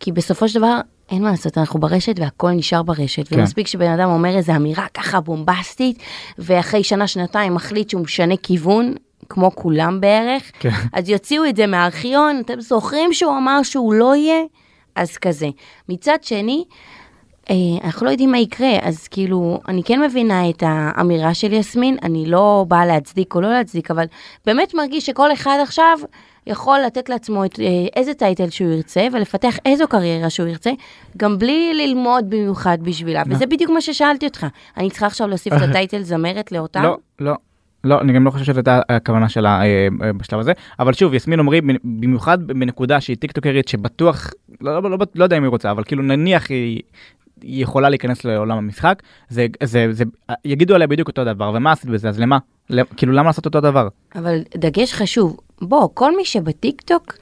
כי 0.00 0.12
בסופו 0.12 0.48
של 0.48 0.58
דבר, 0.58 0.80
אין 1.10 1.22
מה 1.22 1.30
לעשות, 1.30 1.58
אנחנו 1.58 1.80
ברשת 1.80 2.18
והכל 2.18 2.50
נשאר 2.50 2.82
ברשת, 2.82 3.28
כן. 3.28 3.40
ומספיק 3.40 3.66
שבן 3.66 3.90
אדם 3.90 4.10
אומר 4.10 4.36
איזה 4.36 4.56
אמירה 4.56 4.86
ככה 4.94 5.20
בומבסטית, 5.20 5.98
ואחרי 6.38 6.84
שנה, 6.84 7.06
שנתיים 7.06 7.54
מחליט 7.54 7.90
שהוא 7.90 8.02
משנה 8.02 8.34
כיוון, 8.42 8.94
כמו 9.28 9.54
כולם 9.54 10.00
בערך, 10.00 10.42
כן. 10.60 10.70
אז 10.92 11.08
יוציאו 11.08 11.44
את 11.44 11.56
זה 11.56 11.66
מהארכיון, 11.66 12.40
אתם 12.44 12.60
זוכרים 12.60 13.12
שהוא 13.12 13.36
אמר 13.36 13.62
שהוא 13.62 13.94
לא 13.94 14.16
יהיה? 14.16 14.42
אז 14.94 15.16
כזה. 15.16 15.48
מצד 15.88 16.18
שני, 16.22 16.64
אה, 17.50 17.54
אנחנו 17.84 18.06
לא 18.06 18.10
יודעים 18.10 18.30
מה 18.30 18.38
יקרה, 18.38 18.76
אז 18.82 19.08
כאילו, 19.08 19.60
אני 19.68 19.82
כן 19.82 20.00
מבינה 20.00 20.50
את 20.50 20.62
האמירה 20.66 21.34
של 21.34 21.52
יסמין, 21.52 21.96
אני 22.02 22.26
לא 22.26 22.64
באה 22.68 22.86
להצדיק 22.86 23.34
או 23.34 23.40
לא 23.40 23.52
להצדיק, 23.52 23.90
אבל 23.90 24.04
באמת 24.46 24.74
מרגיש 24.74 25.06
שכל 25.06 25.32
אחד 25.32 25.58
עכשיו 25.62 25.98
יכול 26.48 26.78
לתת 26.86 27.08
לעצמו 27.08 27.44
את, 27.44 27.60
אה, 27.60 27.66
איזה 27.96 28.14
טייטל 28.14 28.50
שהוא 28.50 28.70
ירצה, 28.70 29.06
ולפתח 29.12 29.56
איזו 29.66 29.88
קריירה 29.88 30.30
שהוא 30.30 30.48
ירצה, 30.48 30.70
גם 31.16 31.38
בלי 31.38 31.74
ללמוד 31.74 32.30
במיוחד 32.30 32.78
בשבילה. 32.82 33.22
וזה 33.26 33.46
בדיוק 33.46 33.70
מה 33.70 33.80
ששאלתי 33.80 34.26
אותך. 34.26 34.46
אני 34.76 34.90
צריכה 34.90 35.06
עכשיו 35.06 35.28
להוסיף 35.28 35.52
את 35.52 35.62
הטייטל 35.68 36.02
זמרת 36.02 36.52
לאותם? 36.52 36.82
לא, 36.82 36.96
לא. 37.20 37.34
לא, 37.84 38.00
אני 38.00 38.12
גם 38.12 38.24
לא 38.24 38.30
חושב 38.30 38.44
שזאת 38.44 38.56
הייתה 38.56 38.80
הכוונה 38.88 39.28
שלה 39.28 39.60
אה, 39.60 39.88
אה, 40.02 40.12
בשלב 40.12 40.40
הזה, 40.40 40.52
אבל 40.78 40.92
שוב, 40.92 41.14
יסמין 41.14 41.40
עמרי, 41.40 41.60
במיוחד 41.84 42.46
בנקודה 42.46 43.00
שהיא 43.00 43.16
טיקטוקרית 43.16 43.68
שבטוח, 43.68 44.30
לא, 44.60 44.82
לא, 44.82 44.90
לא, 44.90 44.98
לא 45.14 45.24
יודע 45.24 45.36
אם 45.36 45.42
היא 45.42 45.50
רוצה, 45.50 45.70
אבל 45.70 45.84
כאילו 45.84 46.02
נניח 46.02 46.50
היא, 46.50 46.80
היא 47.42 47.62
יכולה 47.62 47.88
להיכנס 47.88 48.24
לעולם 48.24 48.58
המשחק, 48.58 49.02
זה, 49.28 49.46
זה, 49.62 49.86
זה, 49.90 50.04
יגידו 50.44 50.74
עליה 50.74 50.86
בדיוק 50.86 51.08
אותו 51.08 51.24
דבר, 51.24 51.52
ומה 51.54 51.72
עשית 51.72 51.90
בזה, 51.90 52.08
אז 52.08 52.20
למה? 52.20 52.38
למ- 52.70 52.84
כאילו 52.96 53.12
למה 53.12 53.26
לעשות 53.26 53.46
אותו 53.46 53.60
דבר? 53.60 53.88
אבל 54.14 54.38
דגש 54.56 54.92
חשוב, 54.92 55.36
בוא, 55.62 55.88
כל 55.94 56.16
מי 56.16 56.24
שבטיקטוק, 56.24 57.14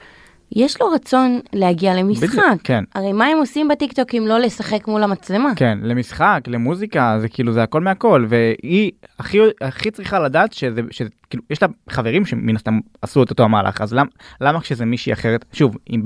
יש 0.51 0.81
לו 0.81 0.87
רצון 0.89 1.39
להגיע 1.53 1.93
למשחק. 1.93 2.27
בדיוק, 2.27 2.61
כן. 2.63 2.83
הרי 2.95 3.13
מה 3.13 3.25
הם 3.25 3.37
עושים 3.37 3.67
בטיקטוק 3.67 4.15
אם 4.15 4.23
לא 4.27 4.39
לשחק 4.39 4.87
מול 4.87 5.03
המצלמה? 5.03 5.55
כן, 5.55 5.79
למשחק, 5.81 6.41
למוזיקה, 6.47 7.17
זה 7.19 7.29
כאילו 7.29 7.53
זה 7.53 7.63
הכל 7.63 7.81
מהכל, 7.81 8.25
והיא 8.29 8.91
הכי, 9.19 9.39
הכי 9.61 9.91
צריכה 9.91 10.19
לדעת 10.19 10.53
שזה, 10.53 10.81
שזה 10.91 11.09
כאילו, 11.29 11.43
יש 11.49 11.61
לה 11.61 11.67
חברים 11.89 12.25
שמן 12.25 12.55
הסתם 12.55 12.79
עשו 13.01 13.23
את 13.23 13.29
אותו 13.29 13.43
המהלך, 13.43 13.81
אז 13.81 13.93
למ, 13.93 14.05
למה 14.41 14.61
כשזה 14.61 14.85
מישהי 14.85 15.13
אחרת, 15.13 15.45
שוב, 15.53 15.77
אם 15.89 16.03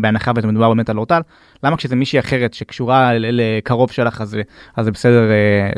בהנחה 0.00 0.32
וזה 0.36 0.46
מדובר 0.46 0.68
באמת 0.68 0.90
על 0.90 0.98
אורטל, 0.98 1.20
למה 1.62 1.76
כשזה 1.76 1.96
מישהי 1.96 2.18
אחרת 2.18 2.54
שקשורה 2.54 3.10
לקרוב 3.14 3.90
שלך, 3.90 4.20
אז, 4.20 4.36
אז 4.76 4.84
זה 4.84 4.90
בסדר 4.90 5.30
אה, 5.30 5.70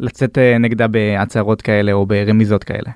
לצאת 0.00 0.38
אה, 0.38 0.58
נגדה 0.58 0.86
בהצהרות 0.88 1.62
כאלה 1.62 1.92
או 1.92 2.06
ברמיזות 2.06 2.64
כאלה. 2.64 2.90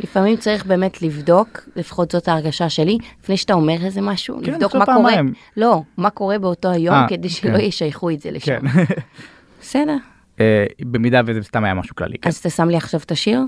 לפעמים 0.00 0.36
צריך 0.36 0.66
באמת 0.66 1.02
לבדוק, 1.02 1.68
לפחות 1.76 2.10
זאת 2.10 2.28
ההרגשה 2.28 2.68
שלי, 2.68 2.98
לפני 3.22 3.36
שאתה 3.36 3.54
אומר 3.54 3.84
איזה 3.84 4.00
משהו, 4.00 4.40
כן, 4.44 4.52
לבדוק 4.52 4.74
מה 4.74 4.84
קורה, 4.84 4.96
פעמיים. 4.96 5.32
לא, 5.56 5.82
מה 5.96 6.10
קורה 6.10 6.38
באותו 6.38 6.70
היום, 6.70 6.94
אה, 6.94 7.08
כדי 7.08 7.28
שלא 7.28 7.58
כן. 7.58 7.60
ישייכו 7.60 8.10
את 8.10 8.20
זה 8.20 8.30
לשם. 8.30 8.68
כן. 8.68 8.84
בסדר. 9.60 9.96
אה, 10.40 10.66
במידה 10.80 11.20
וזה 11.26 11.42
סתם 11.42 11.64
היה 11.64 11.74
משהו 11.74 11.96
כללי. 11.96 12.18
כן. 12.18 12.28
אז 12.28 12.36
אתה 12.36 12.50
שם 12.50 12.68
לי 12.68 12.76
עכשיו 12.76 13.00
את 13.04 13.10
השיר? 13.10 13.40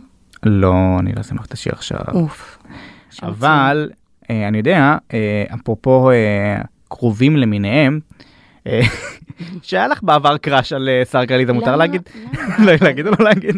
לא, 0.42 0.74
אני 0.98 1.12
לא 1.12 1.20
אשים 1.20 1.36
לך 1.36 1.46
את 1.46 1.52
השיר 1.52 1.72
עכשיו. 1.72 1.98
אוף. 2.14 2.58
שם 3.10 3.26
אבל 3.26 3.90
אה, 4.30 4.48
אני 4.48 4.58
יודע, 4.58 4.96
אה, 5.14 5.44
אפרופו 5.54 6.10
קרובים 6.88 7.36
למיניהם, 7.36 8.00
שהיה 9.62 9.88
לך 9.88 10.02
בעבר 10.02 10.36
crush 10.36 10.72
על 10.72 10.88
אה, 10.88 11.04
סהר 11.04 11.24
קליזו, 11.24 11.52
מותר? 11.52 11.76
להגיד? 11.76 12.02
לא 12.66 12.72
להגיד 12.80 13.06
או 13.06 13.12
לא 13.18 13.24
להגיד? 13.24 13.56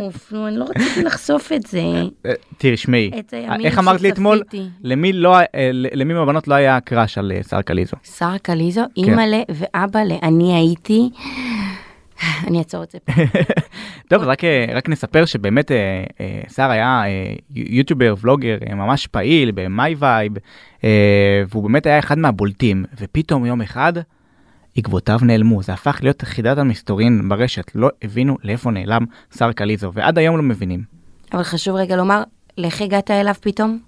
אוף, 0.00 0.32
נו, 0.32 0.48
אני 0.48 0.56
לא 0.56 0.64
רציתי 0.64 1.02
לחשוף 1.02 1.52
את 1.52 1.66
זה. 1.66 1.82
אה, 2.26 2.32
תראי, 2.58 2.76
שמעי, 2.76 3.10
את 3.18 3.32
הימים 3.32 3.66
איך 3.66 3.78
אמרת 3.78 4.00
לי 4.00 4.10
אתמול? 4.10 4.42
למי 4.82 5.12
לא, 5.12 5.38
אה, 5.38 5.44
למי 5.72 6.14
מהבנות 6.14 6.48
לא 6.48 6.54
היה 6.54 6.80
crush 6.80 7.18
על 7.18 7.32
אה, 7.32 7.42
סהר 7.42 7.62
קליזו? 7.62 7.96
שר 8.18 8.38
קליזו, 8.42 8.82
כן. 8.96 9.02
אימא'לה 9.02 9.42
ואבא'לה, 9.48 10.14
אני 10.22 10.54
הייתי... 10.54 11.10
אני 12.46 12.58
אעצור 12.58 12.82
את 12.82 12.90
זה 12.90 12.98
פה. 12.98 13.12
טוב, 14.10 14.22
רק, 14.22 14.44
אה, 14.44 14.66
רק 14.74 14.88
נספר 14.88 15.24
שבאמת 15.24 15.72
אה, 15.72 16.04
אה, 16.20 16.40
שר 16.54 16.70
היה 16.70 17.02
אה, 17.06 17.34
יוטיובר, 17.54 18.14
ולוגר, 18.20 18.58
אה, 18.68 18.74
ממש 18.74 19.06
פעיל 19.06 19.52
אה, 20.84 21.42
והוא 21.48 21.62
באמת 21.62 21.86
היה 21.86 21.98
אחד 21.98 22.18
מהבולטים, 22.18 22.84
ופתאום 23.00 23.46
יום 23.46 23.62
אחד 23.62 23.92
עקבותיו 24.76 25.18
נעלמו, 25.22 25.62
זה 25.62 25.72
הפך 25.72 25.98
להיות 26.02 26.22
חידת 26.22 26.58
המסתורין 26.58 27.28
ברשת, 27.28 27.70
לא 27.74 27.90
הבינו 28.02 28.36
לאיפה 28.44 28.70
נעלם 28.70 29.04
שר 29.38 29.52
קליזו, 29.52 29.90
ועד 29.94 30.18
היום 30.18 30.36
לא 30.36 30.42
מבינים. 30.42 30.84
אבל 31.32 31.42
חשוב 31.42 31.76
רגע 31.76 31.96
לומר, 31.96 32.22
לאיך 32.58 32.80
הגעת 32.80 33.10
אליו 33.10 33.34
פתאום? 33.40 33.78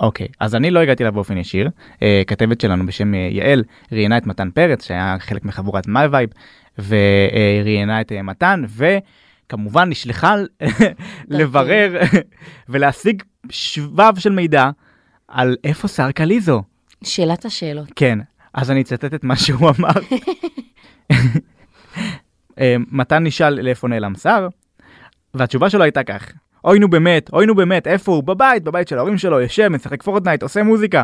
אוקיי, 0.00 0.28
אז 0.40 0.54
אני 0.54 0.70
לא 0.70 0.80
הגעתי 0.80 1.02
אליו 1.02 1.12
באופן 1.12 1.36
ישיר, 1.36 1.70
אה, 2.02 2.22
כתבת 2.26 2.60
שלנו 2.60 2.86
בשם 2.86 3.14
אה, 3.14 3.28
יעל 3.32 3.64
ראיינה 3.92 4.18
את 4.18 4.26
מתן 4.26 4.50
פרץ, 4.50 4.86
שהיה 4.86 5.16
חלק 5.18 5.44
מחבורת 5.44 5.86
My 5.86 6.06
Vibe, 6.06 6.30
וראיינה 6.78 8.00
את 8.00 8.12
אה, 8.12 8.22
מתן, 8.22 8.62
כמובן 9.48 9.88
נשלחה 9.88 10.34
לברר 11.28 12.00
ולהשיג 12.68 13.22
שבב 13.50 14.12
של 14.18 14.32
מידע 14.32 14.70
על 15.28 15.56
איפה 15.64 15.88
סהר 15.88 16.12
קליזו. 16.12 16.62
שאלת 17.04 17.44
השאלות. 17.44 17.88
כן, 17.96 18.18
אז 18.54 18.70
אני 18.70 18.80
אצטט 18.80 19.14
את 19.14 19.24
מה 19.24 19.36
שהוא 19.36 19.70
אמר. 19.78 19.90
אה, 22.60 22.76
מתן 22.90 23.24
נשאל 23.24 23.60
לאיפה 23.62 23.88
נעלם 23.88 24.14
סהר, 24.14 24.48
והתשובה 25.34 25.70
שלו 25.70 25.82
הייתה 25.82 26.02
כך: 26.02 26.32
אוי 26.64 26.78
נו 26.78 26.90
באמת, 26.90 27.30
אוי 27.32 27.46
נו 27.46 27.54
באמת, 27.54 27.86
איפה 27.86 28.12
הוא? 28.12 28.24
בבית, 28.24 28.64
בבית 28.64 28.88
של 28.88 28.98
ההורים 28.98 29.18
שלו, 29.18 29.40
יושב, 29.40 29.68
משחק 29.68 30.02
פורטנייט, 30.02 30.42
עושה 30.42 30.62
מוזיקה. 30.62 31.02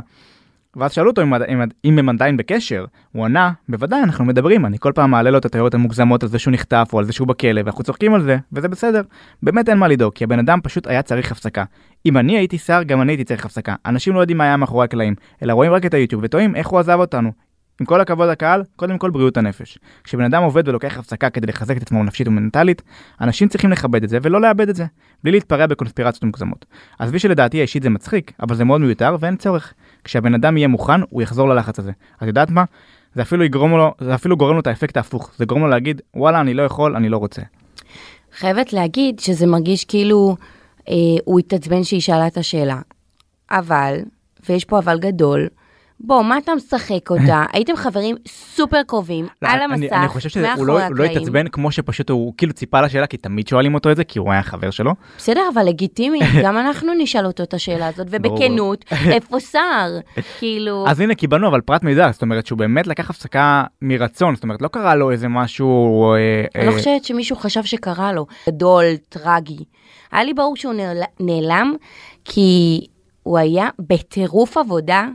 ואז 0.77 0.93
שאלו 0.93 1.11
אותו 1.11 1.23
אם, 1.23 1.35
אם, 1.35 1.63
אם 1.85 1.99
הם 1.99 2.09
עדיין 2.09 2.37
בקשר, 2.37 2.85
הוא 3.13 3.25
ענה, 3.25 3.53
בוודאי 3.69 4.03
אנחנו 4.03 4.25
מדברים, 4.25 4.67
אני 4.67 4.79
כל 4.79 4.93
פעם 4.95 5.11
מעלה 5.11 5.31
לו 5.31 5.39
את 5.39 5.45
התיאוריות 5.45 5.75
המוגזמות 5.75 6.23
על 6.23 6.29
זה 6.29 6.39
שהוא 6.39 6.53
נחטף 6.53 6.89
או 6.93 6.99
על 6.99 7.05
זה 7.05 7.13
שהוא 7.13 7.29
בכלא, 7.29 7.61
ואנחנו 7.65 7.85
צוחקים 7.85 8.15
על 8.15 8.23
זה, 8.23 8.37
וזה 8.53 8.69
בסדר. 8.69 9.03
באמת 9.43 9.69
אין 9.69 9.79
מה 9.79 9.89
לדאוג, 9.89 10.15
כי 10.15 10.25
הבן 10.25 10.39
אדם 10.39 10.59
פשוט 10.63 10.87
היה 10.87 11.03
צריך 11.03 11.33
הפסקה. 11.33 11.65
אם 12.07 12.17
אני 12.17 12.37
הייתי 12.37 12.59
שר, 12.59 12.83
גם 12.83 13.03
אני 13.03 13.13
הייתי 13.13 13.25
צריך 13.25 13.47
הפסקה. 13.47 13.75
אנשים 13.87 14.15
לא 14.15 14.21
יודעים 14.21 14.39
מה 14.39 14.45
היה 14.45 14.57
מאחורי 14.57 14.85
הקלעים, 14.85 15.15
אלא 15.43 15.53
רואים 15.53 15.73
רק 15.73 15.87
את 15.87 15.95
היוטיוב 15.95 16.23
ותוהים 16.25 16.57
איך 16.57 16.69
הוא 16.69 16.79
עזב 16.79 16.99
אותנו. 17.01 17.33
עם 17.81 17.87
כל 17.87 18.01
הכבוד 18.01 18.29
לקהל, 18.29 18.63
קודם 18.77 18.99
כל 18.99 19.11
בריאות 19.11 19.37
הנפש. 19.37 19.79
כשבן 20.05 20.25
אדם 20.25 20.43
עובד 20.43 20.69
ולוקח 20.69 20.99
הפסקה 20.99 21.31
כדי 21.31 21.47
לחזק 21.47 21.77
את 21.77 21.83
עצמו 21.83 22.05
נפשית 22.05 22.29
ומנטלית, 22.29 22.83
אנשים 23.21 23.49
צריכים 23.49 23.71
לכבד 23.71 24.03
את 24.03 24.09
זה 24.09 24.19
ולא 24.23 24.41
לאבד 24.41 24.69
את 24.69 24.77
זה, 24.77 24.85
בלי 25.25 25.33
להתפרע 25.33 25.67
בקונספירציות 25.67 26.25
מוגזמות. 26.25 26.67
עזבי 26.99 27.19
שלדעתי 27.19 27.59
האישית 27.59 27.83
זה 27.83 27.91
מצחיק, 27.91 28.33
אבל 28.41 28.55
זה 28.57 28.65
מאוד 28.65 28.81
מיותר 28.81 29.17
ואין 29.21 29.37
צורך. 29.37 29.75
כשהבן 30.05 30.35
אדם 30.35 30.57
יהיה 30.57 30.69
מוכן, 30.69 31.01
הוא 31.11 31.23
יחזור 31.23 31.49
ללחץ 31.49 31.79
הזה. 31.79 31.93
את 32.23 32.27
יודעת 32.27 32.51
מה? 32.51 32.65
זה 33.15 33.23
אפילו 33.23 33.45
יגרום 33.45 33.71
לו, 33.71 33.95
זה 34.01 34.15
אפילו 34.15 34.37
גורם 34.37 34.55
לו 34.55 34.61
את 34.61 34.67
האפקט 34.67 34.97
ההפוך. 34.97 35.33
זה 35.37 35.45
גורם 35.45 35.61
לו 35.61 35.69
להגיד, 35.69 36.01
וואלה, 36.15 36.41
אני 36.41 36.55
לא 36.55 36.63
יכול, 36.63 36.97
אני 36.97 37.09
לא 37.09 37.17
רוצה. 37.17 37.43
חייבת 38.39 38.73
להגיד 38.73 39.19
שזה 39.19 39.47
מרגיש 39.47 39.85
כאילו 39.85 40.37
הוא 41.25 41.39
התעצבן 41.39 41.85
שהיא 41.85 42.01
שאלה 42.01 42.27
את 42.27 42.37
השאלה. 42.37 42.81
אבל, 43.51 43.99
ויש 44.49 44.65
פה 44.65 44.79
אבל 44.79 44.99
גדול, 44.99 45.49
בוא, 46.01 46.23
מה 46.23 46.39
אתה 46.39 46.55
משחק 46.55 47.11
אותה? 47.11 47.45
הייתם 47.53 47.77
חברים 47.77 48.17
סופר 48.29 48.83
קרובים, 48.87 49.27
לא, 49.43 49.49
על 49.49 49.63
המסך, 49.63 49.93
אני 49.93 50.09
חושב 50.09 50.29
שהוא 50.29 50.43
מאחורי 50.43 50.67
לא, 50.67 50.75
לא 50.79 50.85
הקלעים. 50.85 51.11
התעצבן 51.17 51.49
כמו 51.49 51.73
שפשוט 51.73 52.11
הוא 52.11 52.33
כאילו 52.39 52.53
ציפה 52.53 52.81
לשאלה, 52.81 53.07
כי 53.07 53.17
תמיד 53.17 53.49
שואלים 53.49 53.75
אותו 53.75 53.91
את 53.91 53.97
זה, 53.97 54.05
כי 54.05 54.19
הוא 54.19 54.33
היה 54.33 54.43
חבר 54.43 54.71
שלו. 54.71 54.93
בסדר, 55.17 55.41
אבל 55.55 55.65
לגיטימי, 55.69 56.19
גם 56.45 56.59
אנחנו 56.59 56.93
נשאל 56.99 57.27
אותו 57.27 57.43
את 57.43 57.55
השאלה 57.55 57.87
הזאת. 57.87 58.07
ובכנות, 58.11 58.85
איפה 59.15 59.41
שר? 59.41 59.99
כאילו, 60.39 60.85
אז 60.89 61.01
הנה 61.01 61.15
קיבלנו 61.15 61.49
אבל 61.49 61.61
פרט 61.61 61.83
מידע, 61.83 62.11
זאת 62.13 62.23
אומרת 62.23 62.47
שהוא 62.47 62.59
באמת 62.59 62.87
לקח 62.87 63.11
הפסקה 63.11 63.65
מרצון, 63.83 64.35
זאת 64.35 64.45
אומרת 64.45 64.63
לא 64.63 64.69
קרה 64.69 64.95
לו 64.95 65.11
איזה 65.11 65.29
משהו... 65.29 65.67
אה, 66.15 66.45
אני 66.55 66.67
לא 66.67 66.73
אה, 66.73 66.77
חושבת 66.79 67.05
שמישהו 67.05 67.37
חשב 67.37 67.65
שקרה 67.65 68.13
לו. 68.13 68.27
גדול, 68.49 68.85
טרגי. 69.09 69.65
היה 70.13 70.25
לי 70.25 70.35
ברור 70.35 70.57
שהוא 70.57 70.73
נעל- 70.75 71.03
נעלם, 71.21 71.75
כי 72.25 72.81
הוא 73.23 73.39
היה 73.39 73.69
בטירוף 73.79 74.57
עבודה. 74.57 75.09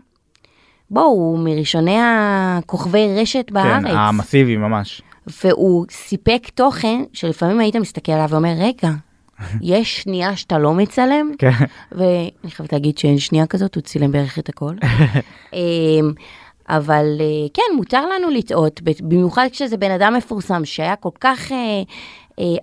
בואו, 0.91 1.05
הוא 1.05 1.39
מראשוני 1.39 1.97
הכוכבי 2.01 3.19
רשת 3.21 3.45
כן, 3.47 3.53
בארץ. 3.53 3.83
המסיבי 3.87 4.57
ממש. 4.57 5.01
והוא 5.43 5.85
סיפק 5.91 6.49
תוכן 6.55 7.03
שלפעמים 7.13 7.59
היית 7.59 7.75
מסתכל 7.75 8.11
עליו 8.11 8.27
ואומר, 8.29 8.53
רגע, 8.57 8.91
יש 9.61 10.01
שנייה 10.01 10.35
שאתה 10.35 10.57
לא 10.57 10.73
מצלם? 10.73 11.31
כן. 11.37 11.51
ואני 11.91 12.51
חייבת 12.51 12.73
להגיד 12.73 12.97
שאין 12.97 13.17
שנייה 13.17 13.45
כזאת, 13.45 13.75
הוא 13.75 13.81
צילם 13.81 14.11
בערך 14.11 14.39
את 14.39 14.49
הכל. 14.49 14.73
אמ, 15.53 16.13
אבל 16.69 17.05
אה, 17.19 17.47
כן, 17.53 17.75
מותר 17.75 18.05
לנו 18.05 18.29
לטעות, 18.29 18.81
במיוחד 19.01 19.47
כשזה 19.51 19.77
בן 19.77 19.91
אדם 19.91 20.13
מפורסם 20.17 20.65
שהיה 20.65 20.95
כל 20.95 21.09
כך 21.19 21.51
אה, 21.51 21.81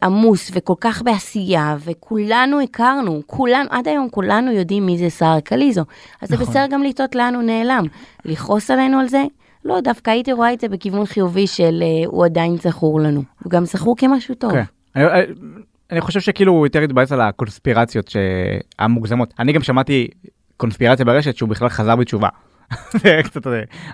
עמוס 0.03 0.51
וכל 0.55 0.75
כך 0.81 1.03
בעשייה, 1.03 1.77
וכולנו 1.85 2.61
הכרנו, 2.61 3.21
כולנו, 3.27 3.69
עד 3.71 3.89
היום 3.89 4.09
כולנו 4.11 4.53
יודעים 4.53 4.87
מי 4.87 4.99
זה 4.99 5.11
סער 5.11 5.41
קליזו. 5.41 5.85
אז 6.23 6.29
זה 6.29 6.35
נכון. 6.35 6.47
בסדר 6.47 6.67
גם 6.71 6.83
לטעות 6.83 7.15
לאן 7.15 7.35
הוא 7.35 7.43
נעלם. 7.43 7.85
לכעוס 8.25 8.71
עלינו 8.71 9.01
על 9.01 9.09
זה? 9.09 9.25
לא, 9.65 9.81
דווקא 9.81 10.11
הייתי 10.11 10.33
רואה 10.33 10.53
את 10.53 10.61
זה 10.61 10.69
בכיוון 10.69 11.07
חיובי 11.07 11.47
של 11.47 11.83
אה, 11.83 12.07
הוא 12.07 12.25
עדיין 12.25 12.57
זכור 12.57 13.01
לנו. 13.01 13.23
הוא 13.45 13.51
גם 13.51 13.65
זכור 13.65 13.97
כמשהו 13.97 14.35
טוב. 14.35 14.53
כן. 14.53 14.63
אני, 14.97 15.05
אני- 15.07 15.23
אני 15.93 16.01
חושב 16.01 16.21
שכאילו 16.21 16.53
הוא 16.53 16.67
יותר 16.67 16.81
התבאס 16.83 17.13
על 17.13 17.21
הקונספירציות 17.21 18.11
המוגזמות. 18.79 19.35
אני 19.39 19.53
גם 19.53 19.63
שמעתי 19.63 20.09
קונספירציה 20.57 21.05
ברשת 21.05 21.37
שהוא 21.37 21.49
בכלל 21.49 21.69
חזר 21.69 21.97
בתשובה. 21.97 22.29
זה 23.03 23.21
קצת 23.25 23.47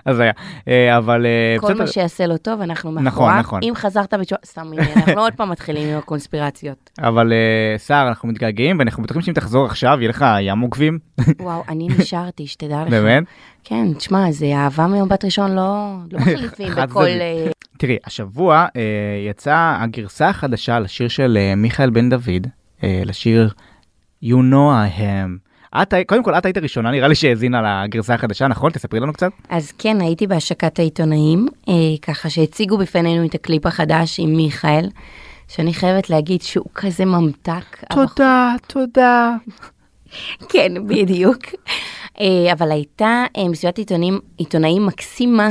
הזיה. 0.05 0.31
אה, 0.67 0.97
אבל 0.97 1.25
אה, 1.25 1.59
כל. 1.59 1.73
מה 1.73 1.87
שיעשה 1.87 2.27
לו 2.27 2.37
טוב, 2.37 2.61
אנחנו 2.61 2.91
נכון, 2.91 3.03
מאחוריו. 3.03 3.39
נכון. 3.39 3.59
אם 3.63 3.73
חזרת 3.75 4.13
בתשובה, 4.13 4.41
סתם, 4.45 4.71
אנחנו 4.97 5.21
עוד 5.21 5.33
פעם 5.33 5.49
מתחילים 5.49 5.89
עם 5.89 5.97
הקונספירציות. 5.97 6.89
אבל 6.99 7.33
אה, 7.33 7.77
סער 7.77 8.07
אנחנו 8.07 8.29
מתגעגעים 8.29 8.79
ואנחנו 8.79 9.03
בטוחים 9.03 9.21
שאם 9.21 9.33
תחזור 9.33 9.65
עכשיו 9.65 9.97
יהיה 9.99 10.09
לך 10.09 10.25
ים 10.41 10.59
עוקבים 10.59 10.99
וואו, 11.39 11.63
אני 11.69 11.87
נשארתי, 11.99 12.47
שתדע 12.47 12.83
לך. 12.83 12.89
באמת. 12.89 13.23
כן, 13.63 13.93
תשמע, 13.93 14.31
זה 14.31 14.45
אהבה 14.55 14.87
ממבט 14.87 15.25
ראשון, 15.25 15.55
לא 15.55 15.95
לא 16.11 16.19
מחליפים 16.19 16.67
בכל... 16.75 17.05
תראי 17.77 17.97
השבוע 18.05 18.65
אה, 18.75 18.81
יצאה 19.29 19.83
הגרסה 19.83 20.29
החדשה 20.29 20.79
לשיר 20.79 21.07
של 21.07 21.37
מיכאל 21.57 21.89
בן 21.89 22.09
דוד 22.09 22.47
לשיר 22.83 23.49
You 24.23 24.41
know 24.51 24.71
I 24.71 24.99
am. 24.99 25.44
את, 25.81 25.93
קודם 26.07 26.23
כל 26.23 26.33
את 26.33 26.45
היית 26.45 26.57
ראשונה 26.57 26.91
נראה 26.91 27.07
לי 27.07 27.15
שהאזינה 27.15 27.85
לגרסה 27.85 28.13
החדשה 28.13 28.47
נכון 28.47 28.71
תספרי 28.71 28.99
לנו 28.99 29.13
קצת. 29.13 29.31
אז 29.49 29.71
כן, 29.71 30.01
הייתי 30.01 30.27
בהשקת 30.27 30.79
העיתונאים, 30.79 31.47
אה, 31.69 31.73
ככה 32.01 32.29
שהציגו 32.29 32.77
בפנינו 32.77 33.25
את 33.25 33.35
הקליפ 33.35 33.65
החדש 33.65 34.19
עם 34.19 34.35
מיכאל, 34.35 34.89
שאני 35.47 35.73
חייבת 35.73 36.09
להגיד 36.09 36.41
שהוא 36.41 36.65
כזה 36.75 37.05
ממתק. 37.05 37.83
תודה 37.93 38.53
תודה. 38.67 39.35
כן, 40.49 40.87
בדיוק. 40.87 41.45
אה, 42.19 42.53
אבל 42.53 42.71
הייתה 42.71 43.23
אה, 43.37 43.49
מסיבת 43.49 43.77
עיתונים, 43.77 44.19
עיתונאים 44.37 44.85
מקסימה 44.85 45.49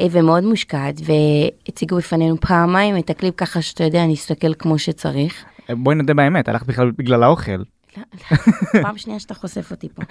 אה, 0.00 0.06
ומאוד 0.10 0.44
מושקעת, 0.44 0.94
והציגו 1.04 1.96
בפנינו 1.96 2.36
פעמיים 2.40 2.98
את 2.98 3.10
הקליפ 3.10 3.34
ככה 3.36 3.62
שאתה 3.62 3.84
יודע, 3.84 4.06
נסתכל 4.06 4.54
כמו 4.54 4.78
שצריך. 4.78 5.44
אה, 5.70 5.74
בואי 5.74 5.96
נודה 5.96 6.14
באמת 6.14 6.48
הלכת 6.48 6.66
בכלל 6.66 6.90
בגלל 6.98 7.22
האוכל. 7.22 7.62
פעם 8.82 8.98
שנייה 8.98 9.20
שאתה 9.20 9.34
חושף 9.34 9.70
אותי 9.70 9.88
פה. 9.88 10.02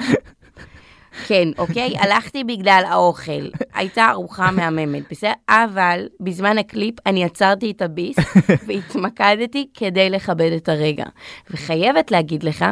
כן, 1.28 1.48
אוקיי? 1.58 1.94
הלכתי 1.98 2.44
בגלל 2.44 2.84
האוכל. 2.88 3.50
הייתה 3.74 4.10
ארוחה 4.10 4.52
מהממת, 4.52 5.04
בסדר? 5.12 5.32
אבל 5.50 6.08
בזמן 6.20 6.58
הקליפ 6.58 6.96
אני 7.06 7.24
עצרתי 7.24 7.72
את 7.72 7.82
הביס 7.82 8.16
והתמקדתי 8.68 9.68
כדי 9.74 10.10
לכבד 10.10 10.52
את 10.52 10.70
הרגע. 10.70 11.06
וחייבת 11.52 12.12
להגיד 12.12 12.44
לך 12.44 12.66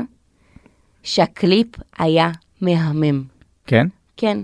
שהקליפ 1.04 1.68
היה 1.98 2.32
מהמם. 2.62 3.24
כן? 3.68 3.88
כן, 4.18 4.38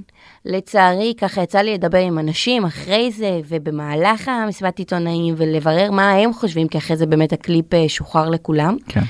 לצערי, 0.46 1.14
ככה 1.18 1.42
יצא 1.42 1.60
לי 1.60 1.74
לדבר 1.74 1.98
עם 1.98 2.20
אנשים 2.20 2.66
אחרי 2.66 3.12
זה, 3.12 3.42
ובמהלך 3.48 4.28
המסיבת 4.28 4.80
עיתונאים, 4.80 5.34
ולברר 5.38 5.92
מה 5.92 6.12
הם 6.12 6.34
חושבים, 6.34 6.68
כי 6.68 6.78
אחרי 6.78 6.98
זה 6.98 7.06
באמת 7.06 7.34
הקליפ 7.34 7.74
אה, 7.74 7.90
שוחרר 7.90 8.30
לכולם. 8.30 8.78
כן. 8.88 9.02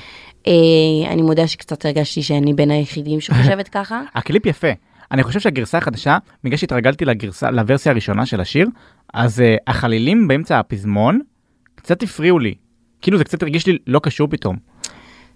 אה, 0.46 1.12
אני 1.12 1.22
מודה 1.22 1.46
שקצת 1.46 1.84
הרגשתי 1.84 2.22
שאני 2.22 2.54
בין 2.54 2.70
היחידים 2.70 3.20
שחושבת 3.20 3.68
ככה. 3.74 4.02
הקליפ 4.14 4.46
יפה. 4.46 4.68
אני 5.12 5.22
חושב 5.22 5.40
שהגרסה 5.40 5.78
החדשה, 5.78 6.18
בגלל 6.44 6.56
שהתרגלתי 6.56 7.04
לגרסה, 7.04 7.50
לוורסיה 7.50 7.92
הראשונה 7.92 8.26
של 8.26 8.40
השיר, 8.40 8.68
אז 9.14 9.38
אה, 9.38 9.62
החלילים 9.66 10.28
באמצע 10.28 10.58
הפזמון 10.58 11.20
קצת 11.74 12.02
הפריעו 12.02 12.38
לי. 12.38 12.54
כאילו 13.02 13.18
זה 13.18 13.24
קצת 13.24 13.42
הרגיש 13.42 13.66
לי 13.66 13.78
לא 13.86 14.00
קשור 14.02 14.28
פתאום. 14.30 14.56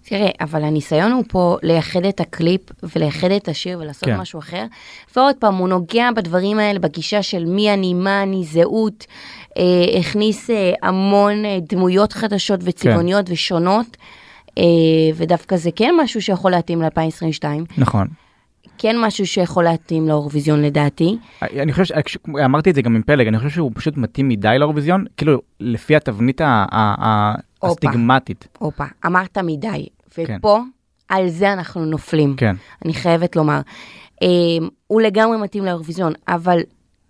תראה, 0.09 0.31
אבל 0.41 0.65
הניסיון 0.65 1.13
הוא 1.13 1.25
פה 1.29 1.57
לייחד 1.63 2.05
את 2.05 2.21
הקליפ 2.21 2.61
ולייחד 2.97 3.31
את 3.31 3.49
השיר 3.49 3.79
ולעשות 3.79 4.05
כן. 4.05 4.15
כן. 4.15 4.21
משהו 4.21 4.39
אחר. 4.39 4.65
ועוד 5.17 5.35
פעם, 5.39 5.55
הוא 5.55 5.69
נוגע 5.69 6.11
בדברים 6.17 6.59
האלה 6.59 6.79
בגישה 6.79 7.23
של 7.23 7.45
מי 7.45 7.75
אני, 7.75 7.95
מה 7.95 8.23
אני, 8.23 8.45
זהות. 8.45 9.07
אה, 9.59 9.99
הכניס 9.99 10.51
אה, 10.51 10.73
המון 10.83 11.45
אה, 11.45 11.59
דמויות 11.69 12.13
חדשות 12.13 12.61
וצבעוניות 12.63 13.27
כן. 13.27 13.33
ושונות. 13.33 13.97
אה, 14.59 14.63
ודווקא 15.15 15.57
זה 15.57 15.71
כן 15.77 15.95
משהו 16.03 16.23
שיכול 16.23 16.51
להתאים 16.51 16.83
ל-2022. 16.83 17.45
נכון. 17.79 18.07
כן 18.79 18.97
משהו 19.01 19.27
שיכול 19.27 19.65
להתאים 19.65 20.07
לאירוויזיון 20.09 20.63
לדעתי. 20.63 21.19
אני 21.43 21.73
חושב, 21.73 21.85
ש- 22.07 22.17
אמרתי 22.45 22.71
את 22.71 22.75
זה 22.75 22.83
גם 22.83 22.97
עם 22.97 23.03
פלג, 23.03 23.27
אני 23.27 23.39
חושב 23.39 23.51
שהוא 23.51 23.71
פשוט 23.75 23.97
מתאים 23.97 24.29
מדי 24.29 24.55
לאירוויזיון, 24.59 25.05
כאילו 25.17 25.41
לפי 25.61 25.97
התבנית. 25.97 26.41
הסטיגמטית. 27.63 28.49
הופה, 28.59 28.85
אמרת 29.07 29.39
מדי. 29.39 29.87
כן. 30.11 30.37
ופה, 30.39 30.61
על 31.09 31.29
זה 31.29 31.53
אנחנו 31.53 31.85
נופלים. 31.85 32.35
כן. 32.37 32.57
אני 32.85 32.95
חייבת 32.95 33.37
לומר. 33.37 33.61
אה, 34.23 34.29
הוא 34.87 35.01
לגמרי 35.01 35.37
מתאים 35.39 35.65
לאירוויזיון, 35.65 36.13
אבל 36.29 36.61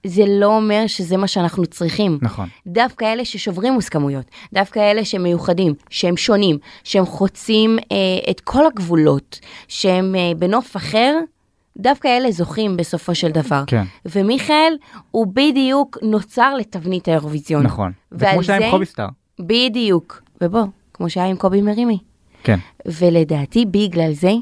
זה 0.06 0.24
לא 0.28 0.56
אומר 0.56 0.84
שזה 0.86 1.16
מה 1.16 1.26
שאנחנו 1.26 1.66
צריכים. 1.66 2.18
נכון. 2.22 2.48
דווקא 2.66 3.04
אלה 3.04 3.24
ששוברים 3.24 3.72
מוסכמויות, 3.72 4.24
דווקא 4.52 4.90
אלה 4.90 5.04
שהם 5.04 5.22
מיוחדים, 5.22 5.74
שהם 5.90 6.16
שונים, 6.16 6.58
שהם 6.84 7.06
חוצים 7.06 7.78
אה, 7.92 8.30
את 8.30 8.40
כל 8.40 8.66
הגבולות, 8.66 9.40
שהם 9.68 10.14
אה, 10.14 10.32
בנוף 10.38 10.76
אחר, 10.76 11.18
דווקא 11.76 12.08
אלה 12.08 12.30
זוכים 12.30 12.76
בסופו 12.76 13.14
של 13.14 13.30
דבר. 13.30 13.64
כן. 13.66 13.84
ומיכאל 14.06 14.76
הוא 15.10 15.26
בדיוק 15.26 15.98
נוצר 16.02 16.54
לתבנית 16.54 17.08
האירוויזיון. 17.08 17.62
נכון. 17.62 17.92
זה 18.10 18.26
כמו 18.32 18.44
שהיה 18.44 18.66
עם 18.66 18.70
חובי 18.70 18.86
סטאר. 18.86 19.08
בדיוק. 19.38 20.22
ובוא, 20.40 20.64
כמו 20.94 21.10
שהיה 21.10 21.26
עם 21.26 21.36
קובי 21.36 21.62
מרימי. 21.62 21.98
כן. 22.42 22.58
ולדעתי 22.86 23.64
בגלל 23.66 24.12
זה, 24.12 24.32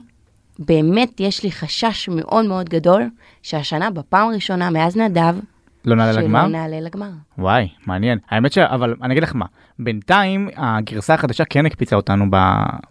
באמת 0.59 1.21
יש 1.21 1.43
לי 1.43 1.53
חשש 1.53 2.09
מאוד 2.09 2.45
מאוד 2.45 2.69
גדול, 2.69 3.11
שהשנה 3.43 3.91
בפעם 3.91 4.29
הראשונה 4.29 4.71
מאז 4.71 4.97
נדב, 4.97 5.35
לא 5.85 5.97
נעלה 5.97 6.13
שלא 6.13 6.23
לגמר? 6.23 6.47
נעלה 6.47 6.81
לגמר. 6.81 7.11
וואי, 7.39 7.69
מעניין. 7.87 8.19
האמת 8.31 8.53
ש... 8.53 8.59
אבל 8.59 8.95
אני 9.03 9.13
אגיד 9.13 9.23
לך 9.23 9.35
מה, 9.35 9.47
בינתיים 9.79 10.49
הגרסה 10.57 11.15
החדשה 11.15 11.45
כן 11.45 11.67
הקפיצה 11.67 11.97
אותנו. 11.97 12.25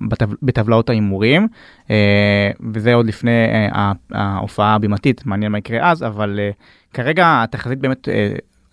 בטב... 0.01 0.29
בטבלאות 0.43 0.89
ההימורים, 0.89 1.47
אה, 1.91 2.51
וזה 2.73 2.93
עוד 2.93 3.05
לפני 3.05 3.31
אה, 3.75 3.91
ההופעה 4.11 4.75
הבימתית, 4.75 5.25
מעניין 5.25 5.51
מה 5.51 5.57
יקרה 5.57 5.91
אז, 5.91 6.03
אבל 6.03 6.39
אה, 6.39 6.49
כרגע 6.93 7.43
התחזית 7.43 7.79
באמת, 7.79 8.07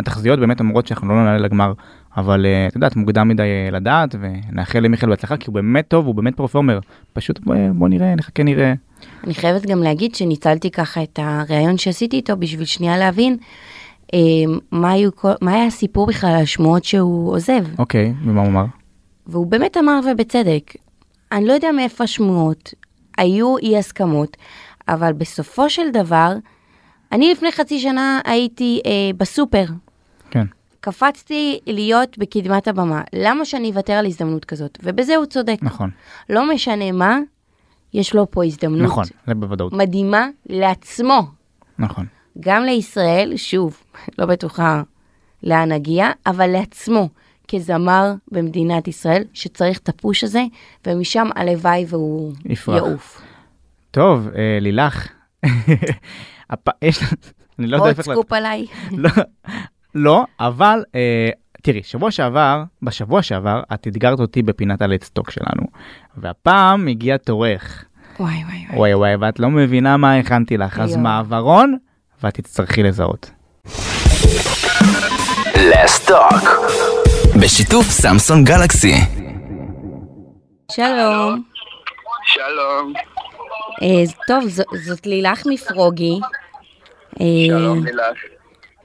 התחזיות 0.00 0.38
באמת 0.38 0.60
אומרות 0.60 0.86
שאנחנו 0.86 1.08
לא 1.08 1.24
נעלה 1.24 1.38
לגמר, 1.38 1.72
אבל 2.16 2.46
את 2.68 2.74
יודעת, 2.74 2.96
מוקדם 2.96 3.28
מדי 3.28 3.70
לדעת, 3.72 4.14
ונאחל 4.20 4.78
למיכאל 4.78 5.08
בהצלחה, 5.08 5.36
כי 5.36 5.44
הוא 5.46 5.54
באמת 5.54 5.88
טוב, 5.88 6.06
הוא 6.06 6.14
באמת 6.14 6.36
פרפורמר. 6.36 6.78
פשוט 7.12 7.40
בוא, 7.40 7.54
בוא 7.74 7.88
נראה, 7.88 8.14
נחכה 8.14 8.42
נראה. 8.42 8.74
אני 9.24 9.34
חייבת 9.34 9.66
גם 9.66 9.82
להגיד 9.82 10.14
שניצלתי 10.14 10.70
ככה 10.70 11.02
את 11.02 11.18
הריאיון 11.22 11.78
שעשיתי 11.78 12.16
איתו 12.16 12.36
בשביל 12.36 12.64
שנייה 12.64 12.98
להבין 12.98 13.36
מה, 14.72 14.90
היו, 14.92 15.10
מה 15.40 15.52
היה 15.52 15.66
הסיפור 15.66 16.06
בכלל 16.06 16.34
השמועות 16.42 16.84
שהוא 16.84 17.32
עוזב. 17.32 17.78
אוקיי, 17.78 18.14
ומה 18.24 18.40
הוא 18.40 18.48
אמר? 18.48 18.64
והוא 19.26 19.46
באמת 19.46 19.76
אמר 19.76 20.00
ובצדק, 20.10 20.72
אני 21.32 21.46
לא 21.46 21.52
יודע 21.52 21.72
מאיפה 21.72 22.04
השמועות, 22.04 22.74
היו 23.18 23.58
אי 23.58 23.78
הסכמות, 23.78 24.36
אבל 24.88 25.12
בסופו 25.12 25.70
של 25.70 25.90
דבר, 25.92 26.32
אני 27.12 27.32
לפני 27.32 27.52
חצי 27.52 27.78
שנה 27.78 28.20
הייתי 28.24 28.80
אה, 28.86 28.90
בסופר, 29.16 29.64
כן. 30.30 30.46
קפצתי 30.80 31.60
להיות 31.66 32.18
בקדמת 32.18 32.68
הבמה, 32.68 33.02
למה 33.12 33.44
שאני 33.44 33.70
אוותר 33.70 33.92
על 33.92 34.06
הזדמנות 34.06 34.44
כזאת? 34.44 34.78
ובזה 34.82 35.16
הוא 35.16 35.26
צודק. 35.26 35.58
נכון, 35.62 35.90
לא 36.30 36.54
משנה 36.54 36.92
מה, 36.92 37.18
יש 37.94 38.14
לו 38.14 38.30
פה 38.30 38.44
הזדמנות 38.44 38.82
נכון, 38.82 39.04
זה 39.26 39.34
בוודאות, 39.34 39.72
מדהימה 39.72 40.28
לעצמו, 40.46 41.22
נכון. 41.78 42.06
גם 42.40 42.62
לישראל, 42.64 43.32
שוב, 43.36 43.80
לא 44.18 44.26
בטוחה 44.26 44.82
לאן 45.42 45.72
נגיע, 45.72 46.10
אבל 46.26 46.46
לעצמו, 46.46 47.08
כזמר 47.48 48.12
במדינת 48.32 48.88
ישראל, 48.88 49.24
שצריך 49.32 49.78
את 49.78 49.88
הפוש 49.88 50.24
הזה, 50.24 50.42
ומשם 50.86 51.28
הלוואי 51.36 51.84
והוא 51.88 52.32
יפרח. 52.44 52.76
יעוף. 52.76 53.22
טוב, 53.90 54.28
אה, 54.36 54.58
לילך, 54.60 55.08
הפ- 56.50 56.68
יש, 56.82 57.00
אני 57.58 57.66
לא 57.66 57.76
יודע 57.76 57.88
עוד 57.88 57.98
איך... 57.98 58.08
לה- 58.08 58.14
סקופ 58.14 58.32
עליי. 58.32 58.66
לא, 58.92 59.10
לא, 59.94 60.24
אבל 60.40 60.84
אה, 60.94 61.30
תראי, 61.62 61.82
שבוע 61.82 62.10
שעבר, 62.10 62.62
בשבוע 62.82 63.22
שעבר, 63.22 63.62
את 63.74 63.86
אתגרת 63.88 64.20
אותי 64.20 64.42
בפינת 64.42 64.82
הלדסטוק 64.82 65.30
שלנו, 65.30 65.62
והפעם 66.16 66.86
הגיע 66.88 67.16
תורך. 67.16 67.84
וואי 68.20 68.34
וואי 68.44 68.64
וואי. 68.68 68.78
וואי 68.78 68.94
וואי, 68.94 69.16
ואת 69.16 69.38
לא 69.40 69.50
מבינה 69.50 69.96
מה 69.96 70.16
הכנתי 70.16 70.56
לך, 70.56 70.78
אז. 70.80 70.96
מעברון, 70.96 71.76
ואת 72.22 72.34
תצטרכי 72.34 72.82
לזהות. 72.82 73.30
לסטוק. 75.56 76.32
בשיתוף 77.42 77.84
סמסון 77.90 78.44
גלקסי. 78.44 78.94
שלום. 80.72 81.42
שלום, 82.24 82.92
אה, 83.82 84.04
טוב, 84.26 84.48
ז- 84.48 84.62
זאת 84.86 85.06
לילך 85.06 85.42
מפרוגי. 85.46 86.20
אה, 87.20 87.26
שלום 87.46 87.84
לילך. 87.86 88.18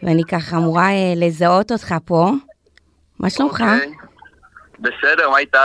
ואני 0.04 0.24
ככה 0.24 0.58
אמורה 0.58 0.90
אה, 0.92 1.14
לזהות 1.16 1.72
אותך 1.72 1.96
פה. 2.06 2.30
מה 3.20 3.30
שלומך? 3.30 3.54
אוקיי. 3.62 3.92
בסדר, 4.80 5.30
מה 5.30 5.38
איתך? 5.38 5.58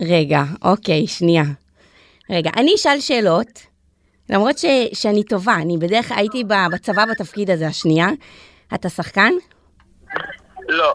רגע, 0.00 0.42
אוקיי, 0.62 1.06
שנייה. 1.06 1.42
רגע, 2.30 2.50
אני 2.56 2.74
אשאל 2.74 3.00
שאלות, 3.00 3.66
למרות 4.30 4.58
ש, 4.58 4.64
שאני 4.92 5.24
טובה, 5.24 5.54
אני 5.54 5.78
בדרך 5.78 6.08
כלל 6.08 6.16
הייתי 6.18 6.44
בצבא 6.72 7.04
בתפקיד 7.10 7.50
הזה, 7.50 7.66
השנייה. 7.66 8.08
אתה 8.74 8.88
שחקן? 8.88 9.32
לא, 10.68 10.94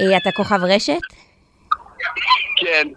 אה, 0.00 0.16
אתה 0.16 0.32
כוכב 0.32 0.60
רשת? 0.62 1.00
כן, 2.56 2.88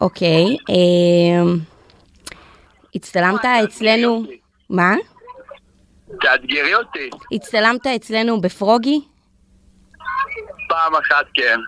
אוקיי. 0.00 0.44
אה, 0.70 1.52
הצטלמת 2.94 3.44
אצלנו... 3.44 4.22
מה? 4.70 4.94
תאתגרי 6.20 6.74
אותי. 6.74 7.10
הצטלמת 7.32 7.86
אצלנו 7.86 8.40
בפרוגי? 8.40 9.00
פעם 10.68 10.94
אחת 10.94 11.26
כן. 11.34 11.58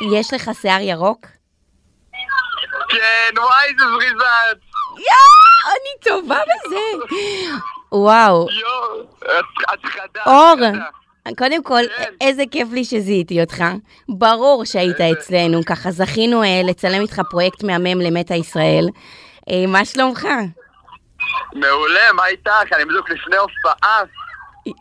יש 0.00 0.34
לך 0.34 0.50
שיער 0.60 0.80
ירוק? 0.80 1.26
כן, 2.88 3.34
וואי, 3.40 3.66
איזה 3.68 3.84
זריזה 3.90 4.24
את. 4.52 4.56
יואו, 4.90 5.72
אני 5.72 6.00
טובה 6.22 6.38
בזה. 6.42 7.04
וואו, 7.92 8.46
יואו, 8.60 9.02
את- 9.22 9.74
את 9.74 9.84
חדה. 9.86 10.20
אור. 10.26 10.54
קודם 11.38 11.62
כל, 11.62 11.80
כן. 11.96 12.12
איזה 12.20 12.42
כיף 12.50 12.68
לי 12.72 12.84
שזיהיתי 12.84 13.40
אותך. 13.40 13.64
ברור 14.08 14.64
שהיית 14.64 15.00
איזה. 15.00 15.18
אצלנו, 15.18 15.60
ככה 15.66 15.90
זכינו 15.90 16.42
אה, 16.42 16.60
לצלם 16.64 17.00
איתך 17.00 17.20
פרויקט 17.30 17.62
מהמם 17.64 18.00
למטה 18.00 18.34
ישראל. 18.34 18.86
אה, 19.50 19.64
מה 19.68 19.84
שלומך? 19.84 20.26
מעולה, 21.54 22.12
מה 22.14 22.26
איתך? 22.26 22.50
אני 22.76 22.84
בדיוק 22.84 23.10
לפני 23.10 23.36
הופעה. 23.36 24.02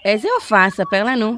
איזה 0.05 0.27
הופעה? 0.39 0.69
ספר 0.69 1.03
לנו. 1.03 1.35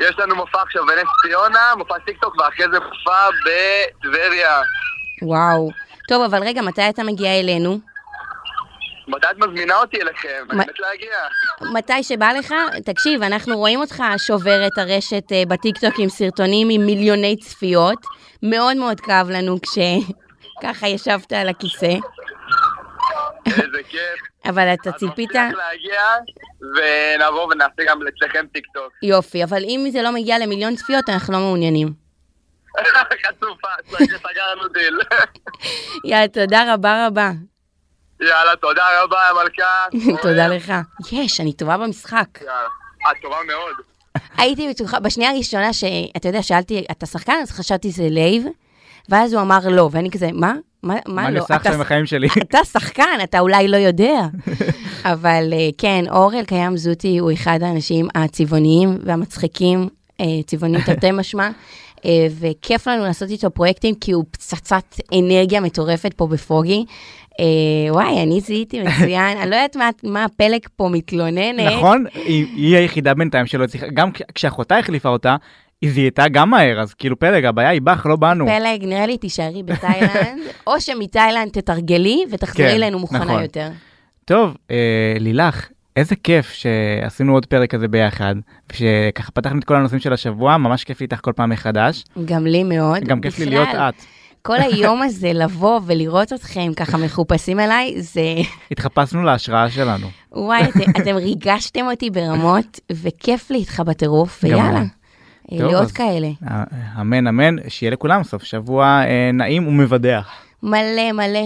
יש 0.00 0.18
לנו 0.18 0.36
מופע 0.36 0.62
עכשיו 0.62 0.86
בנס 0.86 1.08
ציונה, 1.22 1.74
מופע 1.78 1.98
טיקטוק, 1.98 2.40
ואחרי 2.40 2.66
זה 2.72 2.78
מופע 2.80 3.28
בטבריה. 3.44 4.62
וואו. 5.22 5.70
טוב, 6.08 6.22
אבל 6.22 6.42
רגע, 6.42 6.62
מתי 6.62 6.88
אתה 6.88 7.02
מגיע 7.02 7.40
אלינו? 7.40 7.78
מתי 9.08 9.26
את 9.30 9.38
מזמינה 9.38 9.76
אותי 9.76 10.02
אליכם? 10.02 10.44
אני 10.50 10.58
מת 10.58 10.78
להגיע. 10.78 11.18
מתי 11.72 12.02
שבא 12.02 12.32
לך? 12.32 12.54
תקשיב, 12.84 13.22
אנחנו 13.22 13.56
רואים 13.56 13.80
אותך 13.80 14.02
שובר 14.18 14.66
את 14.66 14.78
הרשת 14.78 15.32
אה, 15.32 15.42
בטיקטוק 15.48 15.94
עם 15.98 16.08
סרטונים 16.08 16.68
עם 16.70 16.86
מיליוני 16.86 17.36
צפיות. 17.36 17.98
מאוד 18.42 18.76
מאוד 18.76 19.00
כאב 19.00 19.30
לנו 19.30 19.56
כשככה 19.62 20.88
ישבת 20.94 21.32
על 21.32 21.48
הכיסא, 21.48 21.94
איזה 23.46 23.82
כיף. 23.88 24.20
אבל 24.44 24.74
אתה 24.74 24.90
אז 24.90 24.94
ציפית? 24.94 25.30
מבטיח 25.30 25.52
להגיע, 25.52 26.02
ונעבור 26.76 27.48
ונעשה 27.52 27.82
גם 27.86 27.98
אצלכם 28.08 28.46
טיקטוק. 28.52 28.92
יופי, 29.02 29.44
אבל 29.44 29.62
אם 29.64 29.86
זה 29.92 30.02
לא 30.02 30.12
מגיע 30.12 30.38
למיליון 30.38 30.76
צפיות, 30.76 31.08
אנחנו 31.08 31.32
לא 31.32 31.38
מעוניינים. 31.38 32.06
חצופה, 33.26 33.68
סגרנו 34.06 34.68
דיל. 34.72 34.98
יאללה, 36.10 36.28
תודה 36.28 36.74
רבה 36.74 37.06
רבה. 37.06 37.30
יאללה, 38.20 38.56
תודה 38.60 38.82
רבה, 39.02 39.18
המלכה. 39.28 39.86
תודה 40.22 40.48
לך. 40.48 40.72
יש, 41.12 41.40
אני 41.40 41.52
טובה 41.52 41.76
במשחק. 41.76 42.26
יאללה. 42.40 42.68
את 43.10 43.22
טובה 43.22 43.36
מאוד. 43.46 43.74
הייתי 44.38 44.68
בטוחה, 44.70 45.00
בשנייה 45.00 45.30
הראשונה 45.30 45.72
שאתה 45.72 46.28
יודע, 46.28 46.42
שאלתי, 46.42 46.84
אתה 46.90 47.06
שחקן? 47.06 47.38
אז 47.42 47.50
חשבתי 47.50 47.90
זה 47.90 48.02
לייב, 48.10 48.46
ואז 49.08 49.32
הוא 49.32 49.42
אמר 49.42 49.58
לא, 49.70 49.88
ואני 49.92 50.10
כזה, 50.10 50.28
מה? 50.32 50.54
מה, 50.86 50.94
מה 51.06 51.22
מה 51.22 51.30
לא? 51.30 51.40
עושה 51.40 51.54
עכשיו 51.56 51.74
עם 51.74 51.80
החיים 51.80 52.06
שלי? 52.06 52.28
אתה 52.42 52.58
שחקן, 52.72 53.18
אתה 53.24 53.40
אולי 53.40 53.68
לא 53.68 53.76
יודע. 53.76 54.20
אבל 55.12 55.48
אה, 55.52 55.68
כן, 55.78 56.04
אורל 56.10 56.44
קיים 56.44 56.76
זוטי 56.76 57.18
הוא 57.18 57.32
אחד 57.32 57.58
האנשים 57.62 58.08
הצבעוניים 58.14 58.98
והמצחיקים, 59.04 59.88
אה, 60.20 60.24
צבעוני 60.46 60.78
תרתי 60.86 61.10
משמע, 61.20 61.50
אה, 62.04 62.26
וכיף 62.40 62.88
לנו 62.88 63.04
לעשות 63.04 63.30
איתו 63.30 63.50
פרויקטים, 63.50 63.94
כי 63.94 64.12
הוא 64.12 64.24
פצצת 64.30 64.84
אנרגיה 65.18 65.60
מטורפת 65.60 66.14
פה 66.14 66.26
בפרוגי. 66.26 66.84
אה, 67.40 67.44
וואי, 67.94 68.22
אני 68.22 68.40
זיהיתי 68.40 68.82
מצוין, 68.82 69.36
אני 69.42 69.50
לא 69.50 69.56
יודעת 69.56 69.76
מה, 69.76 69.90
מה 70.02 70.24
הפלג 70.24 70.60
פה 70.76 70.88
מתלוננת. 70.92 71.72
נכון? 71.72 72.04
היא 72.14 72.46
היא 72.56 72.76
היחידה 72.76 73.14
בינתיים 73.14 73.46
שלא 73.46 73.64
הצליחה, 73.64 73.86
גם 73.94 74.12
כש- 74.12 74.22
כשאחותה 74.34 74.78
החליפה 74.78 75.08
אותה, 75.08 75.36
היא 75.86 75.92
זיהתה 75.94 76.28
גם 76.28 76.50
מהר, 76.50 76.80
אז 76.80 76.94
כאילו 76.94 77.18
פלג, 77.18 77.44
הבעיה 77.44 77.68
היא 77.68 77.80
בך, 77.82 78.06
לא 78.06 78.16
בנו. 78.16 78.46
פלג, 78.46 78.84
נראה 78.84 79.06
לי 79.06 79.18
תישארי 79.18 79.62
בתאילנד, 79.62 80.38
או 80.66 80.80
שמתאילנד 80.80 81.50
תתרגלי 81.50 82.24
ותחזרי 82.30 82.68
כן, 82.68 82.74
אלינו 82.74 82.98
מוכנה 82.98 83.24
נכון. 83.24 83.42
יותר. 83.42 83.68
טוב, 84.24 84.56
אה, 84.70 84.76
לילך, 85.20 85.68
איזה 85.96 86.16
כיף 86.16 86.50
שעשינו 86.52 87.32
עוד 87.34 87.46
פרק 87.46 87.70
כזה 87.70 87.88
ביחד, 87.88 88.34
ושככה 88.72 89.32
פתחנו 89.32 89.58
את 89.58 89.64
כל 89.64 89.76
הנושאים 89.76 90.00
של 90.00 90.12
השבוע, 90.12 90.56
ממש 90.56 90.84
כיף 90.84 91.00
לי 91.00 91.04
איתך 91.04 91.18
כל 91.22 91.32
פעם 91.36 91.50
מחדש. 91.50 92.04
גם 92.24 92.46
לי 92.46 92.64
מאוד. 92.64 93.04
גם 93.04 93.20
כיף 93.20 93.38
לי 93.38 93.46
להיות 93.46 93.68
את. 93.74 93.94
כל 94.42 94.56
היום 94.60 95.02
הזה 95.06 95.32
לבוא 95.32 95.80
ולראות 95.86 96.32
אתכם 96.32 96.72
ככה 96.76 96.96
מחופשים 96.98 97.60
אליי, 97.60 98.02
זה... 98.02 98.20
התחפשנו 98.70 99.22
להשראה 99.22 99.70
שלנו. 99.70 100.06
וואי, 100.32 100.62
את- 100.64 101.00
אתם 101.00 101.16
ריגשתם 101.16 101.86
אותי 101.90 102.10
ברמות, 102.10 102.80
וכיף 102.92 103.50
לי 103.50 103.58
איתך 103.58 103.80
בטירוף, 103.80 104.40
ויאללה. 104.42 104.82
אה, 105.52 105.80
אז- 105.80 105.92
כאלה. 105.92 106.28
אה, 106.50 106.64
אמן 107.00 107.26
אמן, 107.26 107.56
שיהיה 107.68 107.90
לכולם 107.92 108.22
סוף 108.24 108.42
שבוע 108.44 108.86
אה, 108.86 109.30
נעים 109.32 109.68
ומבדח. 109.68 110.28
מלא 110.62 111.12
מלא 111.12 111.40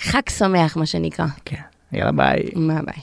חג 0.00 0.28
שמח, 0.28 0.76
מה 0.76 0.86
שנקרא. 0.86 1.26
כן, 1.44 1.56
יאללה 1.92 2.12
ביי. 2.12 2.42
מה 2.56 2.74
ביי. 2.82 3.02